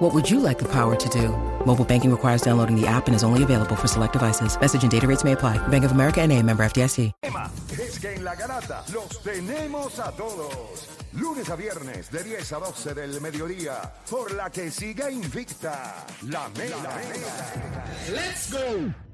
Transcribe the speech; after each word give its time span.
What 0.00 0.14
would 0.14 0.30
you 0.30 0.40
like 0.40 0.58
the 0.58 0.68
power 0.68 0.96
to 0.96 1.08
do? 1.10 1.28
Mobile 1.66 1.84
banking 1.84 2.10
requires 2.10 2.40
downloading 2.40 2.74
the 2.74 2.86
app 2.86 3.06
and 3.06 3.14
is 3.14 3.22
only 3.22 3.42
available 3.42 3.76
for 3.76 3.86
select 3.86 4.14
devices. 4.14 4.58
Message 4.58 4.82
and 4.82 4.90
data 4.90 5.06
rates 5.06 5.24
may 5.24 5.32
apply. 5.32 5.58
Bank 5.68 5.84
of 5.84 5.92
America 5.92 6.22
and 6.22 6.32
a 6.32 6.42
member 6.42 6.64
FDIC. 6.64 7.12
tema 7.20 7.50
es 7.78 7.98
que 7.98 8.14
en 8.14 8.24
la 8.24 8.34
garata 8.34 8.82
los 8.94 9.22
tenemos 9.22 9.98
a 9.98 10.10
todos. 10.12 10.88
Lunes 11.12 11.50
a 11.50 11.56
viernes 11.56 12.10
de 12.10 12.24
10 12.24 12.52
a 12.52 12.58
12 12.60 12.94
del 12.94 13.20
mediodía. 13.20 13.92
Por 14.08 14.32
la 14.32 14.48
que 14.48 14.70
siga 14.70 15.10
invicta 15.10 16.06
la 16.22 16.48
mela. 16.56 16.96
Let's 18.08 18.50
go. 18.50 19.09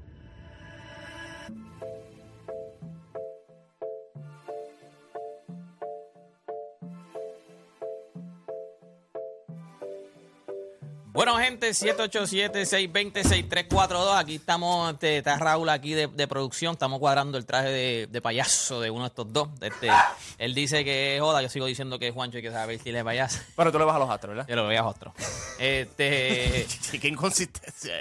Bueno, 11.17 11.35
gente, 11.37 11.71
787-620-6342. 11.71 14.19
Aquí 14.19 14.35
estamos, 14.35 14.93
este, 14.93 15.17
está 15.17 15.39
Raúl 15.39 15.67
aquí 15.69 15.95
de, 15.95 16.05
de 16.05 16.27
producción. 16.27 16.73
Estamos 16.73 16.99
cuadrando 16.99 17.39
el 17.39 17.45
traje 17.47 17.69
de, 17.69 18.05
de 18.05 18.21
payaso 18.21 18.81
de 18.81 18.91
uno 18.91 19.01
de 19.01 19.07
estos 19.07 19.33
dos. 19.33 19.49
Este, 19.61 19.89
él 20.37 20.53
dice 20.53 20.85
que 20.85 21.15
es 21.15 21.21
joda, 21.21 21.41
yo 21.41 21.49
sigo 21.49 21.65
diciendo 21.65 21.97
que 21.97 22.09
es 22.09 22.13
Juancho 22.13 22.37
y 22.37 22.43
que 22.43 22.51
sabe 22.51 22.77
si 22.77 22.89
él 22.89 22.97
es 22.97 23.03
payaso. 23.03 23.39
Bueno, 23.55 23.71
tú 23.71 23.79
le 23.79 23.85
vas 23.85 23.95
a 23.95 23.99
los 23.99 24.11
astros, 24.11 24.35
¿verdad? 24.35 24.47
Yo 24.47 24.55
lo 24.55 24.67
veía 24.67 24.85
otro. 24.85 25.11
Este, 25.57 26.67
Qué 27.01 27.07
inconsistencia. 27.07 27.95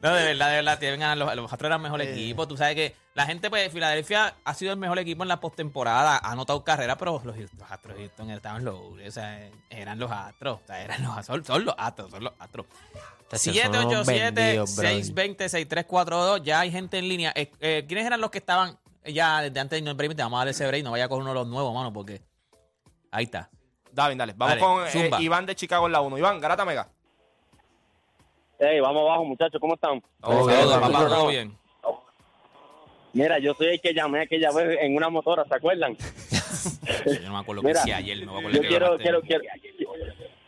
No, 0.00 0.14
de 0.14 0.24
verdad, 0.24 0.50
de 0.50 0.56
verdad, 0.56 0.78
tienen 0.78 1.00
ganas. 1.00 1.18
Los, 1.18 1.34
los 1.36 1.52
Astros 1.52 1.68
eran 1.68 1.82
mejor 1.82 2.00
Eh. 2.02 2.12
equipo. 2.12 2.46
Tú 2.46 2.56
sabes 2.56 2.74
que 2.74 2.94
la 3.14 3.26
gente, 3.26 3.50
pues, 3.50 3.64
de 3.64 3.70
Filadelfia 3.70 4.34
ha 4.44 4.54
sido 4.54 4.72
el 4.72 4.78
mejor 4.78 4.98
equipo 4.98 5.22
en 5.22 5.28
la 5.28 5.40
postemporada. 5.40 6.18
Ha 6.18 6.32
anotado 6.32 6.62
carrera, 6.64 6.96
pero 6.96 7.20
los, 7.24 7.36
los 7.36 7.50
Astros 7.70 7.96
de 7.96 8.02
Houston 8.04 8.30
estaban 8.30 8.64
los. 8.64 8.74
O 8.76 9.10
sea, 9.10 9.48
eran 9.70 9.98
los 9.98 10.10
Astros. 10.10 10.60
O 10.62 10.66
sea, 10.66 10.82
eran 10.82 11.02
los 11.02 11.26
son, 11.26 11.44
son 11.44 11.64
los 11.64 11.74
Astros, 11.76 12.10
son 12.10 12.24
los 12.24 12.32
Astros. 12.38 12.66
Son 13.30 13.86
unos 13.86 14.06
vendidos, 14.06 14.76
brother. 14.76 15.02
787-620-6342. 15.04 16.42
Ya 16.42 16.60
hay 16.60 16.70
gente 16.70 16.98
en 16.98 17.08
línea. 17.08 17.32
Eh, 17.34 17.50
eh, 17.60 17.84
¿Quiénes 17.86 18.06
eran 18.06 18.20
los 18.20 18.30
que 18.30 18.38
estaban 18.38 18.78
ya 19.04 19.42
desde 19.42 19.60
antes 19.60 19.84
del 19.84 19.94
break? 19.94 20.14
Te 20.16 20.22
vamos 20.22 20.38
a 20.38 20.40
darle 20.40 20.52
ese 20.52 20.66
break. 20.66 20.84
No 20.84 20.92
vaya 20.92 21.04
a 21.04 21.08
coger 21.08 21.22
uno 21.22 21.30
de 21.30 21.34
los 21.34 21.46
nuevos, 21.46 21.74
mano, 21.74 21.92
porque. 21.92 22.22
Ahí 23.10 23.24
está. 23.24 23.50
David, 23.92 24.16
dale. 24.16 24.34
Vamos 24.36 24.58
Dale, 24.60 24.94
con 24.94 25.18
eh. 25.20 25.22
Iván 25.22 25.44
de 25.46 25.56
Chicago 25.56 25.86
en 25.86 25.92
la 25.92 26.00
1. 26.00 26.18
Iván, 26.18 26.40
Garata 26.40 26.64
Mega. 26.64 26.88
Hey, 28.58 28.80
vamos 28.80 29.02
abajo, 29.02 29.24
muchachos, 29.24 29.60
¿cómo 29.60 29.74
están? 29.74 30.02
Todo 30.20 30.46
bien, 30.46 30.68
papá, 30.80 31.06
todo 31.08 31.28
bien. 31.28 31.56
Mira, 33.12 33.38
yo 33.38 33.54
soy 33.54 33.68
el 33.68 33.80
que 33.80 33.94
llamé 33.94 34.22
aquella 34.22 34.50
vez 34.52 34.78
en 34.80 34.94
una 34.96 35.08
motora, 35.08 35.44
¿se 35.44 35.54
acuerdan? 35.54 35.96
Yo 35.96 37.20
no 37.22 37.32
me 37.32 37.38
acuerdo 37.38 37.62
que 37.62 37.68
Mira, 37.68 37.80
sí 37.82 37.92
ayer. 37.92 38.18
Me 38.18 38.24
acuerdo 38.24 38.50
Yo 38.50 38.60
que 38.62 38.68
quiero, 38.68 38.96
quiero, 38.98 39.20
quiero, 39.22 39.42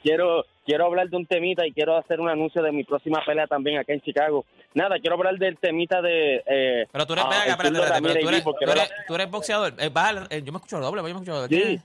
quiero, 0.03 0.45
quiero 0.67 0.87
hablar 0.87 1.09
de 1.09 1.17
un 1.17 1.27
temita 1.27 1.67
y 1.67 1.73
quiero 1.73 1.97
hacer 1.97 2.21
un 2.21 2.29
anuncio 2.29 2.63
de 2.63 2.73
mi 2.73 2.85
próxima 2.85 3.23
pelea 3.25 3.47
también 3.47 3.79
acá 3.79 3.93
en 3.93 4.01
Chicago. 4.03 4.45
Nada, 4.75 4.99
quiero 5.01 5.17
hablar 5.17 5.37
del 5.39 5.57
temita 5.59 6.03
de... 6.03 6.43
Eh, 6.47 6.87
Pero 6.93 7.07
tú 7.07 7.13
eres, 7.15 7.25
ah, 7.25 7.29
acá, 7.29 7.51
espérate, 7.53 7.79
espérate, 7.79 8.03
pero 8.03 8.21
tú 8.21 8.29
eres, 8.29 8.45
tú 8.45 8.71
eres, 8.71 8.93
tú 9.07 9.15
eres 9.15 9.31
boxeador. 9.31 9.75
Eh, 9.79 9.89
baja 9.89 10.27
eh, 10.31 10.43
yo 10.45 10.53
me 10.53 10.57
escucho 10.59 10.79
doble, 10.81 10.99
yo 11.01 11.05
me 11.05 11.11
escucho 11.11 11.35
doble. 11.35 11.49
Sí, 11.49 11.81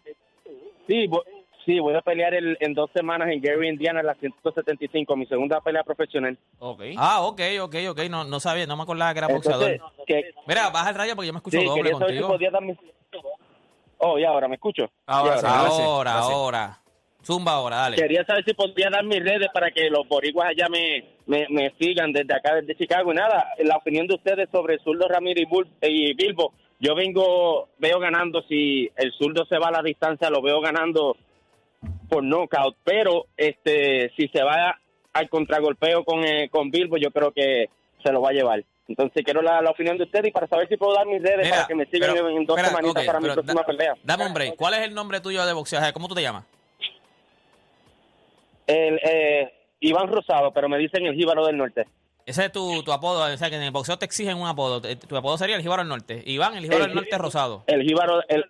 sí, 0.88 1.08
vo- 1.08 1.24
sí, 1.66 1.80
voy 1.80 1.96
a 1.96 2.02
pelear 2.02 2.34
el- 2.34 2.58
en 2.60 2.74
dos 2.74 2.90
semanas 2.94 3.30
en 3.32 3.42
Gary, 3.42 3.68
Indiana, 3.70 4.00
en 4.02 4.06
la 4.06 4.16
175, 4.16 5.16
mi 5.16 5.26
segunda 5.26 5.60
pelea 5.62 5.84
profesional. 5.84 6.38
Ok. 6.60 6.82
Ah, 6.98 7.22
ok, 7.22 7.42
ok, 7.62 7.76
ok. 7.90 8.00
No, 8.10 8.24
no 8.24 8.40
sabía, 8.40 8.66
no 8.68 8.76
me 8.78 8.84
acordaba 8.84 9.14
que 9.14 9.20
era 9.20 9.28
boxeador. 9.28 9.72
Entonces, 9.72 10.04
que, 10.08 10.32
Mira, 10.48 10.70
baja 10.70 10.90
el 10.90 10.96
rayo 10.96 11.16
porque 11.16 11.28
yo 11.28 11.34
me 11.34 11.38
escucho 11.40 11.58
sí, 11.60 11.66
doble 11.66 11.84
quería 11.84 11.98
saber 12.00 12.14
si 12.16 12.22
contigo. 12.22 12.28
podía 12.34 12.52
darme... 12.52 12.78
Oh, 13.98 14.20
y 14.20 14.24
ahora, 14.26 14.48
¿me 14.48 14.56
escucho? 14.56 14.90
Ahora 15.08 15.36
Ahora, 15.36 15.40
sí, 15.40 15.46
ahora, 15.48 16.12
ahora 16.14 16.22
sí. 16.24 16.32
ahora. 16.34 16.80
Zumba 17.24 17.54
ahora, 17.54 17.76
dale. 17.78 17.96
Quería 17.96 18.24
saber 18.26 18.44
si 18.46 18.54
podía 18.54 18.90
dar 18.92 19.04
mis 19.04 19.20
redes 19.24 19.48
para 19.52 19.72
que 19.72 19.90
los 19.90 20.08
boricuas 20.08 20.50
allá 20.50 20.68
me, 20.70 21.04
me, 21.26 21.48
me 21.50 21.74
sigan 21.80 22.12
desde 22.12 22.36
acá, 22.36 22.54
desde 22.56 22.76
Chicago. 22.76 23.12
Y 23.12 23.16
nada, 23.16 23.48
la 23.64 23.78
opinión 23.78 24.06
de 24.06 24.14
ustedes 24.16 24.48
sobre 24.52 24.78
Zurdo 24.80 25.08
Ramírez 25.08 25.44
y, 25.44 25.52
Bul- 25.52 25.68
y 25.82 26.14
Bilbo. 26.14 26.54
Yo 26.80 26.94
vengo, 26.94 27.70
veo 27.80 28.00
ganando, 28.00 28.44
si 28.44 28.92
el 28.98 29.12
zurdo 29.14 29.46
se 29.46 29.58
va 29.58 29.70
a 29.70 29.72
la 29.72 29.82
distancia, 29.82 30.30
lo 30.30 30.42
veo 30.42 30.60
ganando 30.62 31.16
por 32.10 32.24
knockout. 32.24 32.76
Pero 32.84 33.26
este 33.38 34.12
si 34.16 34.28
se 34.30 34.44
va 34.44 34.80
al 35.14 35.30
contragolpeo 35.30 36.04
con, 36.04 36.24
eh, 36.26 36.50
con 36.50 36.70
Bilbo, 36.72 36.98
yo 36.98 37.10
creo 37.12 37.32
que 37.32 37.70
se 38.04 38.12
lo 38.12 38.22
va 38.22 38.30
a 38.30 38.34
llevar. 38.34 38.64
Entonces 38.88 39.24
quiero 39.24 39.42
la, 39.42 39.62
la 39.62 39.72
opinión 39.72 39.98
de 39.98 40.04
ustedes 40.04 40.28
y 40.28 40.32
para 40.32 40.48
saber 40.48 40.68
si 40.68 40.78
puedo 40.78 40.94
dar 40.94 41.08
mis 41.08 41.22
redes 41.22 41.46
Mira, 41.46 41.56
para 41.56 41.68
que 41.68 41.76
me 41.76 41.86
sigan 41.88 42.14
pero- 42.14 42.30
en, 42.30 42.46
dos 42.46 42.58
espera, 42.58 42.76
semanitas 42.78 43.06
para 43.06 43.20
mi 43.20 43.30
próxima 43.30 43.62
da- 43.62 43.66
pelea. 43.66 43.94
Dame 44.04 44.28
un 44.28 44.34
break. 44.34 44.56
¿Cuál 44.56 44.74
es 44.76 44.80
el 44.82 44.94
nombre 44.94 45.22
tuyo 45.22 45.44
de 45.46 45.54
boxeador? 45.54 45.92
¿Cómo 45.94 46.08
tú 46.08 46.14
te 46.16 46.22
llamas? 46.22 46.46
El, 48.68 49.00
eh, 49.04 49.54
Iván 49.80 50.08
Rosado, 50.08 50.52
pero 50.52 50.70
me 50.70 50.78
dicen 50.78 51.06
el 51.06 51.16
Jíbaro 51.16 51.46
del 51.46 51.58
Norte. 51.58 51.86
Ese 52.26 52.46
es 52.46 52.52
tu, 52.52 52.82
tu 52.84 52.92
apodo. 52.92 53.32
O 53.32 53.38
sea, 53.38 53.50
que 53.52 53.56
en 53.56 53.62
el 53.62 53.70
boxeo 53.72 53.98
te 54.00 54.06
exigen 54.06 54.38
un 54.38 54.48
apodo. 54.48 54.82
Eh, 54.88 54.96
Tu 54.96 55.16
apodo 55.16 55.38
sería 55.38 55.56
el 55.56 55.62
Jíbaro 55.62 55.82
del 55.84 55.90
Norte. 55.90 56.24
Iván, 56.26 56.56
el 56.58 56.64
Jíbaro 56.64 56.82
El- 56.86 56.88
del 56.90 56.96
Norte 56.96 57.18
rosado. 57.20 57.64
El 57.68 57.84
jíbaro, 57.84 58.22
el, 58.28 58.46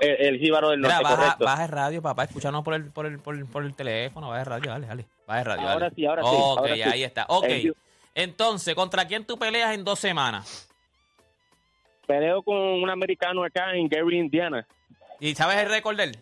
el, 0.00 0.10
el 0.26 0.38
jíbaro 0.38 0.68
del 0.70 0.80
Mira, 0.80 0.96
norte, 0.96 1.04
baja, 1.04 1.16
correcto. 1.16 1.44
baja 1.46 1.64
el 1.64 1.70
radio, 1.70 2.02
papá. 2.02 2.24
Escúchanos 2.24 2.62
por 2.62 2.74
el, 2.74 2.90
por 2.90 3.06
el, 3.06 3.18
por 3.18 3.34
el, 3.34 3.46
por 3.46 3.64
el 3.64 3.74
teléfono. 3.74 4.28
Baja 4.28 4.40
el 4.40 4.46
radio, 4.46 4.70
dale, 4.72 4.86
dale. 4.86 5.06
Baja 5.26 5.40
el 5.40 5.46
radio, 5.46 5.62
Ahora 5.68 5.80
dale. 5.86 5.94
sí, 5.96 6.06
ahora 6.06 6.22
sí, 6.22 6.28
Ok, 6.30 6.66
sí. 6.74 6.82
ahí 6.82 7.02
está. 7.04 7.24
Ok. 7.28 7.46
Entonces, 8.14 8.74
¿contra 8.74 9.06
quién 9.06 9.24
tú 9.24 9.38
peleas 9.38 9.74
en 9.74 9.84
dos 9.84 9.98
semanas? 9.98 10.68
Peleo 12.06 12.42
con 12.42 12.56
un 12.56 12.90
americano 12.90 13.42
acá 13.42 13.74
en 13.74 13.88
Gary, 13.88 14.18
Indiana. 14.18 14.66
¿Y 15.18 15.34
sabes 15.34 15.56
el 15.56 15.70
récord 15.70 15.96
de 15.96 16.04
él? 16.04 16.18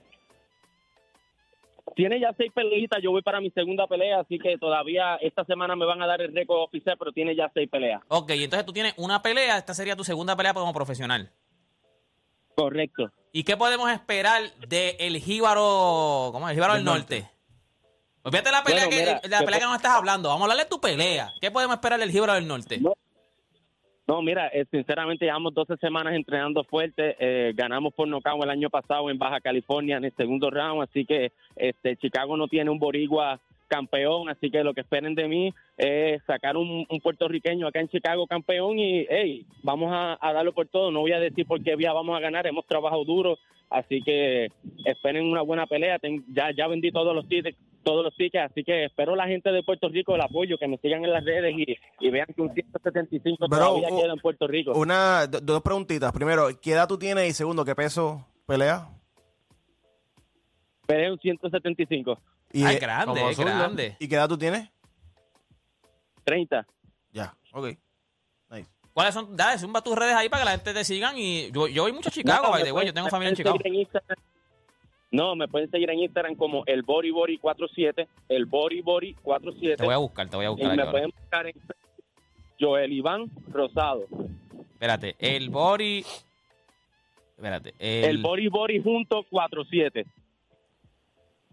Tiene 1.97 2.21
ya 2.21 2.33
seis 2.37 2.51
peleitas, 2.55 3.01
yo 3.03 3.11
voy 3.11 3.23
para 3.23 3.41
mi 3.41 3.51
segunda 3.51 3.87
pelea, 3.87 4.21
así 4.21 4.39
que 4.39 4.57
todavía 4.57 5.17
esta 5.17 5.45
semana 5.45 5.77
me 5.77 5.85
van 5.85 6.01
a 6.01 6.07
dar 6.07 6.23
el 6.23 6.35
récord 6.35 6.61
oficial, 6.63 6.97
pero 6.99 7.13
tiene 7.13 7.35
ya 7.37 7.51
seis 7.53 7.69
peleas. 7.69 8.01
Ok, 8.09 8.31
entonces 8.31 8.65
tú 8.65 8.73
tienes 8.73 8.95
una 8.97 9.21
pelea, 9.21 9.59
esta 9.59 9.75
sería 9.75 9.97
tu 9.97 10.05
segunda 10.05 10.37
pelea 10.37 10.55
como 10.55 10.73
profesional. 10.73 11.31
Correcto. 12.55 13.11
¿Y 13.33 13.45
qué 13.45 13.57
podemos 13.57 13.91
esperar 13.91 14.43
de 14.69 14.97
el 15.01 15.19
Jíbaro, 15.19 16.31
¿cómo 16.33 16.47
es? 16.49 16.51
El 16.53 16.57
Jíbaro 16.57 16.75
del 16.75 16.85
Del 16.85 16.95
Norte. 16.95 17.31
Olvídate 18.25 18.51
la 18.53 18.63
pelea, 18.63 18.85
Bueno, 18.87 18.91
que, 18.97 19.03
mira, 19.03 19.21
la 19.29 19.39
que- 19.41 19.45
pelea 19.45 19.61
que 19.61 19.67
no 19.67 19.75
estás 19.75 19.93
hablando. 19.93 20.29
Vamos 20.29 20.43
a 20.43 20.45
hablarle 20.45 20.65
de 20.65 20.69
tu 20.71 20.81
pelea. 20.81 21.33
¿Qué 21.41 21.51
podemos 21.51 21.75
esperar 21.75 21.99
del 21.99 22.11
Jíbaro 22.11 22.35
del 22.35 22.47
Norte? 22.47 22.79
No. 22.79 22.95
No, 24.07 24.21
mira, 24.21 24.49
eh, 24.49 24.65
sinceramente 24.71 25.25
llevamos 25.25 25.55
12 25.55 25.77
semanas 25.77 26.15
entrenando 26.15 26.65
fuerte. 26.65 27.17
eh, 27.21 27.53
ganamos 27.55 27.95
por 27.95 28.09
nocaut 28.09 28.43
el 28.43 28.51
año 28.51 28.69
pasado 28.69 29.09
en 29.11 29.19
Baja 29.19 29.41
California 29.41 29.97
en 29.97 30.05
el 30.05 30.13
segundo 30.17 30.51
round, 30.51 30.83
así 30.83 31.05
que 31.05 31.33
este 31.55 31.97
Chicago 31.97 32.37
no 32.37 32.49
tiene 32.49 32.71
un 32.71 32.81
boricua 32.81 33.41
campeón, 33.69 34.29
así 34.29 34.51
que 34.51 34.63
lo 34.63 34.75
que 34.75 34.83
esperen 34.83 35.15
de 35.15 35.29
mí 35.29 35.55
es 35.79 36.23
sacar 36.25 36.59
un, 36.59 36.87
puertorriqueño 37.03 37.67
acá 37.67 37.81
en 37.81 37.89
Chicago 37.89 38.27
campeón 38.27 38.79
y, 38.79 39.07
hey, 39.09 39.47
vamos 39.63 39.91
a, 39.95 40.19
darlo 40.33 40.53
por 40.53 40.67
todo. 40.67 40.91
No 40.91 41.01
voy 41.01 41.13
a 41.13 41.21
decir 41.21 41.47
por 41.47 41.63
qué 41.63 41.75
vía 41.75 41.93
vamos 41.95 42.15
a 42.15 42.21
ganar, 42.21 42.47
hemos 42.47 42.67
trabajado 42.67 43.05
duro, 43.05 43.39
así 43.71 44.03
que 44.03 44.49
esperen 44.85 45.25
una 45.25 45.41
buena 45.41 45.67
pelea. 45.67 45.99
Ya 46.55 46.67
vendí 46.67 46.91
todos 46.91 47.15
los 47.15 47.27
tickets, 47.29 47.57
todos 47.83 48.05
los 48.05 48.15
tickets, 48.17 48.51
así 48.51 48.65
que 48.65 48.85
espero 48.87 49.15
la 49.17 49.27
gente 49.27 49.51
de 49.51 49.63
Puerto 49.63 49.89
Rico 49.89 50.15
el 50.15 50.21
apoyo, 50.21 50.57
que 50.59 50.69
me 50.69 50.79
sigan 50.79 51.05
en 51.05 51.13
las 51.13 51.25
redes 51.25 51.55
y, 51.57 51.77
y 52.07 52.11
vean 52.11 52.27
que 52.35 52.41
un 52.43 52.53
175 52.53 53.49
Bro, 53.49 53.59
todavía 53.59 53.89
u- 53.91 54.01
queda 54.01 54.13
en 54.13 54.19
Puerto 54.21 54.47
Rico. 54.47 54.73
Una, 54.73 55.27
do- 55.27 55.41
dos 55.41 55.63
preguntitas. 55.63 56.13
Primero, 56.13 56.49
¿qué 56.61 56.73
edad 56.73 56.87
tú 56.89 56.99
tienes? 56.99 57.29
Y 57.29 57.33
segundo, 57.33 57.65
¿qué 57.65 57.75
peso 57.75 58.25
pelea? 58.47 58.89
Peleé 60.87 61.11
un 61.13 61.19
175, 61.19 62.19
Y, 62.53 62.65
Ah, 62.65 62.73
eh, 62.73 62.75
es 62.75 62.81
grande, 62.81 63.31
es 63.31 63.39
grande. 63.39 63.97
¿Y 63.99 64.09
qué 64.09 64.15
edad 64.17 64.29
tú 64.29 64.37
tienes? 64.37 64.69
30. 66.25 66.67
Ya, 67.13 67.35
ok. 67.53 67.67
Nice. 68.51 68.69
¿Cuáles 68.93 69.15
son? 69.15 69.37
Dale, 69.37 69.59
zumba 69.59 69.81
tus 69.83 69.97
redes 69.97 70.15
ahí 70.15 70.29
para 70.29 70.43
que 70.43 70.45
la 70.47 70.51
gente 70.53 70.75
te 70.75 70.85
sigan. 70.85 71.17
Y 71.17 71.51
yo, 71.53 71.67
yo 71.69 71.83
voy 71.83 71.93
mucho 71.93 72.09
a 72.09 72.13
Chicago, 72.13 72.45
No, 72.47 72.51
by 72.51 72.61
me 72.61 72.65
the 72.67 72.73
way. 72.73 72.73
pueden- 72.73 72.87
Yo 72.89 72.95
tengo 72.95 73.09
familia 73.09 73.31
en 73.31 73.37
Chicago. 73.37 73.59
en 73.65 73.75
Instagram. 73.75 74.19
No, 75.13 75.37
me 75.37 75.47
pueden 75.47 75.71
seguir 75.71 75.91
en 75.91 75.99
Instagram 76.01 76.35
como 76.37 76.65
el 76.67 76.83
Bori 76.83 77.11
Bori 77.11 77.37
47, 77.39 78.09
el 78.31 78.47
Bori 78.47 78.81
Bori 78.81 79.13
47. 79.23 79.77
Te 79.77 79.85
voy 79.85 79.95
a 79.95 79.99
buscar, 79.99 80.29
te 80.29 80.37
voy 80.37 80.47
a 80.47 80.49
y 80.49 80.53
buscar. 80.53 80.75
me 80.75 80.83
ahora. 80.83 80.91
pueden 80.91 81.11
buscar 81.11 81.47
en 81.47 81.55
Joel 82.59 82.93
Iván 82.93 83.31
Rosado. 83.49 84.07
Espérate, 84.73 85.15
el 85.19 85.51
Bori. 85.51 86.05
Espérate, 87.37 87.75
el. 87.79 88.05
El, 88.07 88.19
Bori 88.23 88.49
Bori 88.49 88.83
junto 88.83 89.23
47. 89.29 90.07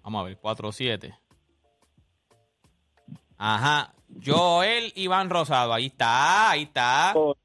Vamos 0.03 0.21
a 0.21 0.23
ver, 0.23 0.39
4-7. 0.39 1.13
Ajá. 3.38 3.94
Joel 4.25 4.91
Iván 4.95 5.29
Rosado, 5.29 5.73
ahí 5.73 5.88
está, 5.88 6.51
ahí 6.51 6.63
está. 6.63 7.11
Cor- 7.13 7.38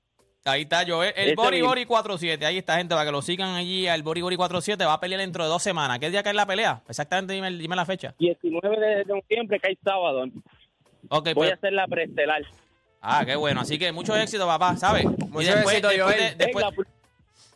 Ahí 0.47 0.63
está 0.63 0.85
Joel, 0.87 1.15
el 1.17 1.27
Ese 1.29 1.35
Bori. 1.37 1.63
Bori 1.63 1.87
47. 1.87 2.45
Ahí 2.45 2.59
está, 2.59 2.77
gente, 2.77 2.95
para 2.95 3.07
que 3.07 3.13
lo 3.13 3.23
sigan 3.23 3.55
allí. 3.55 3.87
El 3.87 4.03
Bori 4.03 4.21
Bori 4.21 4.37
47 4.37 4.85
va 4.85 4.93
a 4.95 5.01
pelear 5.01 5.21
dentro 5.23 5.43
de 5.43 5.49
dos 5.49 5.63
semanas. 5.63 5.99
¿Qué 5.99 6.11
día 6.11 6.23
cae 6.23 6.35
la 6.35 6.45
pelea? 6.45 6.83
Exactamente, 6.87 7.33
dime, 7.33 7.51
dime 7.53 7.75
la 7.75 7.87
fecha. 7.87 8.15
19 8.19 8.79
de 8.79 9.05
noviembre, 9.07 9.59
que 9.59 9.69
hay 9.69 9.79
sábado. 9.83 10.25
Ok, 11.09 11.25
Voy 11.25 11.35
pues. 11.35 11.53
a 11.53 11.55
hacer 11.55 11.73
la 11.73 11.87
preestelar. 11.87 12.43
Ah, 13.01 13.23
qué 13.25 13.37
bueno. 13.37 13.63
Así 13.63 13.79
que 13.79 13.91
mucho 13.93 14.15
éxito, 14.17 14.47
papá, 14.47 14.77
¿sabes? 14.77 15.05
Mucho 15.07 15.41
éxito, 15.41 15.89
después 15.89 15.99
Joel. 15.99 16.19
de- 16.19 16.35
después- 16.45 16.65
Venga, 16.67 16.89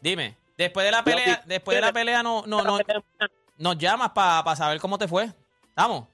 dime, 0.00 0.34
después 0.56 0.87
de 0.87 0.93
la 0.93 1.02
pelea, 1.05 1.43
después 1.44 1.75
de 1.76 1.81
la 1.82 1.93
pelea 1.93 2.23
no, 2.23 2.44
no, 2.46 2.62
no, 2.62 2.79
nos 3.58 3.76
llamas 3.79 4.11
para 4.11 4.56
saber 4.56 4.79
cómo 4.81 4.96
te 4.96 5.06
fue. 5.08 5.29
¿Estamos? 5.69 6.06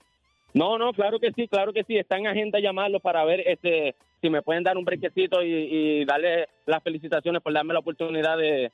No, 0.52 0.76
no, 0.78 0.92
claro 0.92 1.18
que 1.20 1.32
sí, 1.32 1.46
claro 1.46 1.72
que 1.72 1.84
sí. 1.84 1.96
Está 1.96 2.16
en 2.16 2.26
agenda 2.26 2.58
llamarlo 2.58 2.98
para 3.00 3.24
ver 3.24 3.40
este 3.46 3.94
si 4.24 4.30
me 4.30 4.40
pueden 4.40 4.62
dar 4.62 4.78
un 4.78 4.84
brequecito 4.86 5.42
y, 5.42 5.52
y 5.52 6.04
darle 6.06 6.48
las 6.64 6.82
felicitaciones 6.82 7.42
por 7.42 7.52
darme 7.52 7.74
la 7.74 7.80
oportunidad 7.80 8.38
de, 8.38 8.72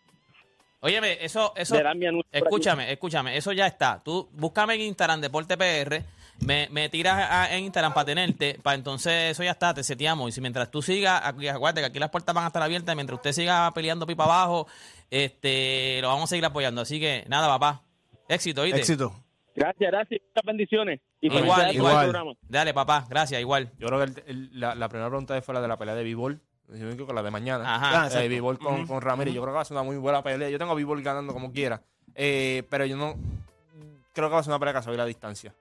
Óyeme, 0.81 1.19
eso, 1.21 1.53
eso, 1.57 1.75
de 1.77 1.83
dar 1.83 1.97
mi 1.97 2.07
anuncio. 2.07 2.31
por 2.31 2.39
aquí. 2.39 2.45
escúchame, 2.47 2.93
escúchame, 2.93 3.37
eso 3.37 3.51
ya 3.53 3.67
está. 3.67 4.01
Tú 4.05 4.29
búscame 4.33 4.75
en 4.75 4.83
Instagram, 4.83 5.21
Deporte 5.21 5.57
PR, 5.59 6.05
me, 6.47 6.69
me 6.71 6.89
tiras 6.89 7.29
a- 7.31 7.55
en 7.55 7.65
Instagram 7.65 7.93
para 7.93 8.05
tenerte, 8.07 8.59
para 8.63 8.77
entonces 8.77 9.33
eso 9.33 9.43
ya 9.43 9.51
está, 9.51 9.75
te 9.75 9.83
seteamos. 9.83 10.29
Y 10.29 10.33
si 10.33 10.41
mientras 10.41 10.71
tú 10.71 10.81
sigas, 10.83 11.21
aquí, 11.25 11.49
acuérdate 11.49 11.81
que 11.81 11.87
aquí 11.89 11.99
las 11.99 12.11
puertas 12.11 12.35
van 12.35 12.45
a 12.45 12.47
estar 12.47 12.63
abiertas, 12.63 12.95
mientras 12.95 13.17
usted 13.19 13.33
siga 13.33 13.71
peleando 13.75 14.07
pipa 14.07 14.25
abajo, 14.25 14.69
este, 15.11 15.99
lo 16.01 16.09
vamos 16.09 16.25
a 16.25 16.27
seguir 16.29 16.45
apoyando. 16.47 16.81
Así 16.81 16.99
que 17.01 17.25
nada, 17.29 17.49
papá, 17.49 17.83
éxito, 18.29 18.63
¿oíste? 18.63 18.79
Éxito. 18.81 19.13
Gracias, 19.61 19.91
gracias. 19.91 20.21
Muchas 20.27 20.45
bendiciones. 20.47 21.01
Y 21.21 21.27
Igual, 21.27 21.75
igual. 21.75 22.07
el 22.07 22.11
programa. 22.13 22.33
Dale, 22.49 22.73
papá, 22.73 23.07
gracias, 23.11 23.41
igual. 23.41 23.71
Yo 23.79 23.89
creo 23.89 23.99
que 23.99 24.05
el- 24.05 24.25
el- 24.27 24.61
la, 24.61 24.75
la 24.75 24.89
primera 24.89 25.09
pregunta 25.11 25.41
fue 25.43 25.55
la 25.55 25.61
de 25.61 25.69
la 25.69 25.77
pelea 25.77 25.95
de 25.95 26.03
B-Ball. 26.03 26.41
Yo 26.71 26.87
me 26.87 26.93
equivoco, 26.93 27.13
la 27.13 27.23
de 27.23 27.31
mañana. 27.31 27.75
Ajá. 27.75 28.05
Eh, 28.05 28.07
exacto. 28.07 28.29
B-Ball 28.31 28.59
con, 28.59 28.87
con 28.87 29.01
Ramírez. 29.03 29.35
Yo 29.35 29.43
creo 29.43 29.53
que 29.53 29.57
va 29.57 29.61
a 29.63 29.65
ser 29.67 29.75
una 29.77 29.83
muy 29.85 29.97
buena 29.97 30.23
pelea. 30.23 30.49
Yo 30.49 30.59
tengo 30.59 30.73
a 30.73 30.75
B-Ball 30.77 31.03
ganando 31.03 31.33
como 31.35 31.53
quiera. 31.53 31.83
Eh, 32.15 32.63
pero 32.71 32.87
yo 32.87 32.97
no. 32.97 33.17
Creo 34.15 34.29
que 34.29 34.35
va 34.35 34.41
a 34.41 34.43
ser 34.43 34.51
una 34.53 34.59
pelea 34.59 34.75
que 34.75 34.81
se 34.83 34.87
va 34.87 34.93
a 34.93 34.95
ir 34.95 35.01
a 35.01 35.05
distancia. 35.07 35.53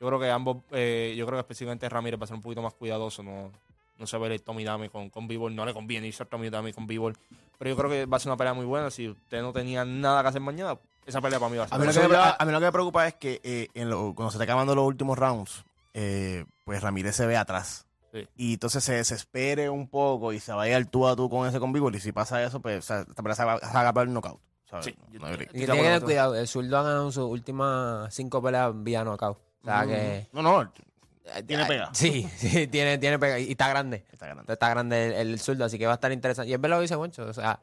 Yo 0.00 0.06
creo 0.08 0.20
que 0.20 0.30
ambos. 0.30 0.58
eh, 0.72 1.14
yo 1.16 1.24
creo 1.26 1.36
que 1.38 1.40
específicamente 1.40 1.88
Ramírez 1.88 2.20
va 2.20 2.24
a 2.24 2.26
ser 2.26 2.36
un 2.36 2.42
poquito 2.42 2.60
más 2.60 2.74
cuidadoso. 2.74 3.22
No, 3.22 3.50
no 3.98 4.06
se 4.06 4.18
va 4.18 4.26
a 4.26 4.28
ver 4.28 4.40
Tommy 4.40 4.64
Dame 4.64 4.90
con, 4.90 5.08
con 5.10 5.26
B-Ball. 5.26 5.54
No 5.54 5.64
le 5.64 5.72
conviene 5.72 6.06
irse 6.06 6.22
a 6.22 6.26
Tommy 6.26 6.50
Dame 6.50 6.72
con 6.74 6.86
B-Ball. 6.86 7.14
Pero 7.58 7.70
yo 7.70 7.76
creo 7.76 7.90
que 7.90 8.06
va 8.06 8.16
a 8.16 8.20
ser 8.20 8.30
una 8.30 8.36
pelea 8.36 8.52
muy 8.54 8.66
buena. 8.66 8.90
Si 8.90 9.08
usted 9.08 9.40
no 9.42 9.52
tenía 9.52 9.84
nada 9.84 10.22
que 10.22 10.28
hacer 10.28 10.40
mañana, 10.40 10.76
esa 11.08 11.20
pelea 11.20 11.38
para 11.38 11.50
mí 11.50 11.58
va 11.58 11.64
a 11.64 11.68
ser. 11.68 11.74
A 11.74 11.78
mí, 11.78 11.86
lo 11.86 11.92
que 11.92 12.08
me, 12.08 12.16
a- 12.16 12.36
a 12.38 12.44
mí 12.44 12.52
lo 12.52 12.58
que 12.60 12.66
me 12.66 12.72
preocupa 12.72 13.06
es 13.08 13.14
que 13.14 13.40
eh, 13.42 13.68
en 13.74 13.90
lo- 13.90 14.14
cuando 14.14 14.30
se 14.30 14.36
está 14.36 14.44
acabando 14.44 14.74
los 14.74 14.84
últimos 14.84 15.18
rounds, 15.18 15.64
eh, 15.94 16.44
pues 16.64 16.82
Ramírez 16.82 17.16
se 17.16 17.26
ve 17.26 17.36
atrás. 17.36 17.86
Sí. 18.12 18.26
Y 18.36 18.52
entonces 18.54 18.82
se 18.84 18.94
desespere 18.94 19.68
un 19.68 19.88
poco 19.88 20.32
y 20.32 20.40
se 20.40 20.52
vaya 20.52 20.76
al 20.76 20.88
tú 20.88 21.06
a 21.06 21.14
tú 21.16 21.28
con 21.28 21.46
ese 21.46 21.60
con 21.60 21.72
Bigol. 21.72 21.94
Y 21.94 22.00
si 22.00 22.12
pasa 22.12 22.42
eso, 22.42 22.60
pues 22.60 22.78
o 22.78 22.82
sea, 22.82 23.00
esta 23.00 23.22
pelea 23.22 23.34
se 23.36 23.44
va, 23.44 23.58
se 23.58 23.66
va 23.72 23.88
a 23.94 24.02
el 24.02 24.12
knockout. 24.12 24.40
¿sabes? 24.70 24.84
Sí, 24.86 24.94
No- 24.98 25.12
yo 25.12 25.20
no 25.20 25.34
Y 25.34 25.36
que 25.36 25.44
de 25.44 25.46
tiene 25.46 25.66
que 25.66 25.72
acuerdo 25.72 25.82
tener 25.84 25.98
con 26.00 26.06
cuidado. 26.06 26.34
El 26.36 26.48
zurdo 26.48 26.78
ha 26.78 26.82
ganado 26.82 27.12
sus 27.12 27.24
últimas 27.30 28.14
cinco 28.14 28.42
peleas 28.42 28.72
vía 28.74 29.04
knockout. 29.04 29.38
O 29.62 29.64
sea 29.64 29.86
que. 29.86 30.28
No, 30.32 30.42
no, 30.42 30.72
tiene 31.46 31.66
pega. 31.66 31.90
Sí, 31.94 32.28
sí, 32.36 32.66
tiene, 32.68 32.96
tiene 32.98 33.18
pega. 33.18 33.38
Y 33.38 33.50
está 33.50 33.68
grande. 33.68 34.04
Está 34.12 34.26
ganando. 34.28 34.52
Está 34.52 34.68
grande 34.70 35.06
el, 35.20 35.28
el 35.32 35.40
zurdo, 35.40 35.64
así 35.64 35.78
que 35.78 35.86
va 35.86 35.92
a 35.92 35.94
estar 35.96 36.12
interesante. 36.12 36.50
Y 36.50 36.54
es 36.54 36.60
verdad 36.60 36.76
lo 36.76 36.80
que 36.80 36.84
dice 36.84 36.96
Juancho. 36.96 37.24
O 37.26 37.32
sea, 37.34 37.60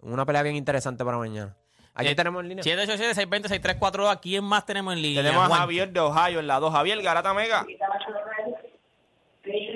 una 0.00 0.24
pelea 0.24 0.42
bien 0.42 0.54
interesante 0.56 1.04
para 1.04 1.18
mañana. 1.18 1.56
Aquí 1.98 2.08
Eh, 2.10 2.14
tenemos 2.14 2.42
en 2.42 2.48
línea. 2.50 2.62
787-620-6342. 2.64 4.08
¿A 4.10 4.20
quién 4.20 4.44
más 4.44 4.64
tenemos 4.64 4.94
en 4.94 5.02
línea? 5.02 5.22
Tenemos 5.22 5.50
a? 5.50 5.54
Javier 5.56 5.90
de 5.92 6.00
Ohio 6.00 6.38
en 6.40 6.46
la 6.46 6.60
2. 6.60 6.72
Javier 6.72 7.02
Garata 7.02 7.34
Mega. 7.34 7.66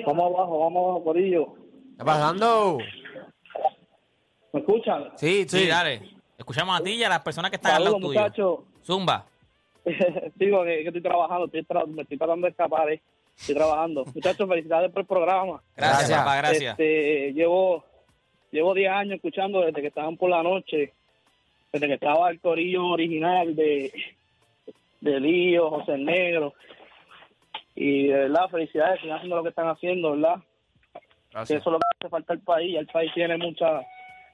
Vamos 0.05 0.25
abajo, 0.33 0.59
vamos 0.59 0.83
abajo, 0.83 1.03
Corillo. 1.03 1.45
¿Qué 1.55 1.91
está 1.91 2.05
pasando? 2.05 2.77
¿Me 4.51 4.59
escuchan? 4.59 5.11
Sí, 5.15 5.45
Sí, 5.47 5.59
sí. 5.63 5.67
dale. 5.67 6.01
Escuchamos 6.37 6.79
a 6.79 6.83
ti 6.83 6.91
y 6.93 7.03
a 7.03 7.09
las 7.09 7.21
personas 7.21 7.49
que 7.49 7.55
están 7.57 7.75
al 7.75 7.83
lado 7.83 7.95
Saludos, 7.95 8.09
tuyo. 8.11 8.21
muchachos. 8.21 8.59
Zumba. 8.85 9.25
Digo 10.35 10.63
que, 10.63 10.81
que 10.81 10.87
estoy 10.87 11.01
trabajando, 11.01 11.45
estoy 11.45 11.61
tra- 11.63 11.87
me 11.87 12.01
estoy 12.03 12.17
tratando 12.17 12.45
de 12.45 12.51
escapar, 12.51 12.89
eh. 12.91 13.01
estoy 13.37 13.55
trabajando. 13.55 14.05
Muchachos, 14.13 14.47
felicidades 14.47 14.91
por 14.91 15.01
el 15.01 15.07
programa. 15.07 15.61
Gracias, 15.75 15.99
Gracias. 16.09 16.19
papá, 16.19 16.35
gracias. 16.37 16.71
Este, 16.79 17.33
llevo 17.33 17.83
llevo 18.51 18.73
10 18.73 18.91
años 18.91 19.15
escuchando 19.15 19.61
desde 19.61 19.81
que 19.81 19.87
estaban 19.87 20.15
por 20.17 20.29
la 20.29 20.43
noche, 20.43 20.93
desde 21.73 21.87
que 21.87 21.93
estaba 21.95 22.29
el 22.29 22.39
corillo 22.39 22.85
original 22.85 23.55
de, 23.55 23.91
de 25.01 25.19
Lío, 25.19 25.71
José 25.71 25.97
Negro. 25.97 26.53
Y 27.75 28.07
de 28.07 28.13
verdad, 28.13 28.47
felicidades, 28.49 28.99
siguen 29.01 29.15
haciendo 29.15 29.37
lo 29.37 29.43
que 29.43 29.49
están 29.49 29.67
haciendo, 29.67 30.11
¿verdad? 30.11 30.35
Que 30.93 30.99
Gracias. 31.31 31.61
eso 31.61 31.69
es 31.69 31.73
lo 31.73 31.79
que 31.79 31.85
hace 31.99 32.09
falta 32.09 32.33
al 32.33 32.39
país. 32.41 32.77
El 32.77 32.85
país 32.85 33.11
tiene 33.15 33.37
mucha, 33.37 33.81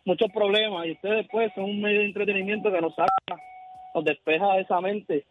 muchos 0.04 0.30
problemas 0.34 0.86
y 0.86 0.92
ustedes, 0.92 1.26
pues, 1.32 1.52
son 1.56 1.64
un 1.64 1.82
medio 1.82 2.00
de 2.02 2.08
entretenimiento 2.08 2.70
que 2.70 2.82
nos 2.82 2.94
saca, 2.94 3.42
nos 3.96 4.04
despeja 4.04 4.60
esa 4.60 4.82
mente. 4.82 5.26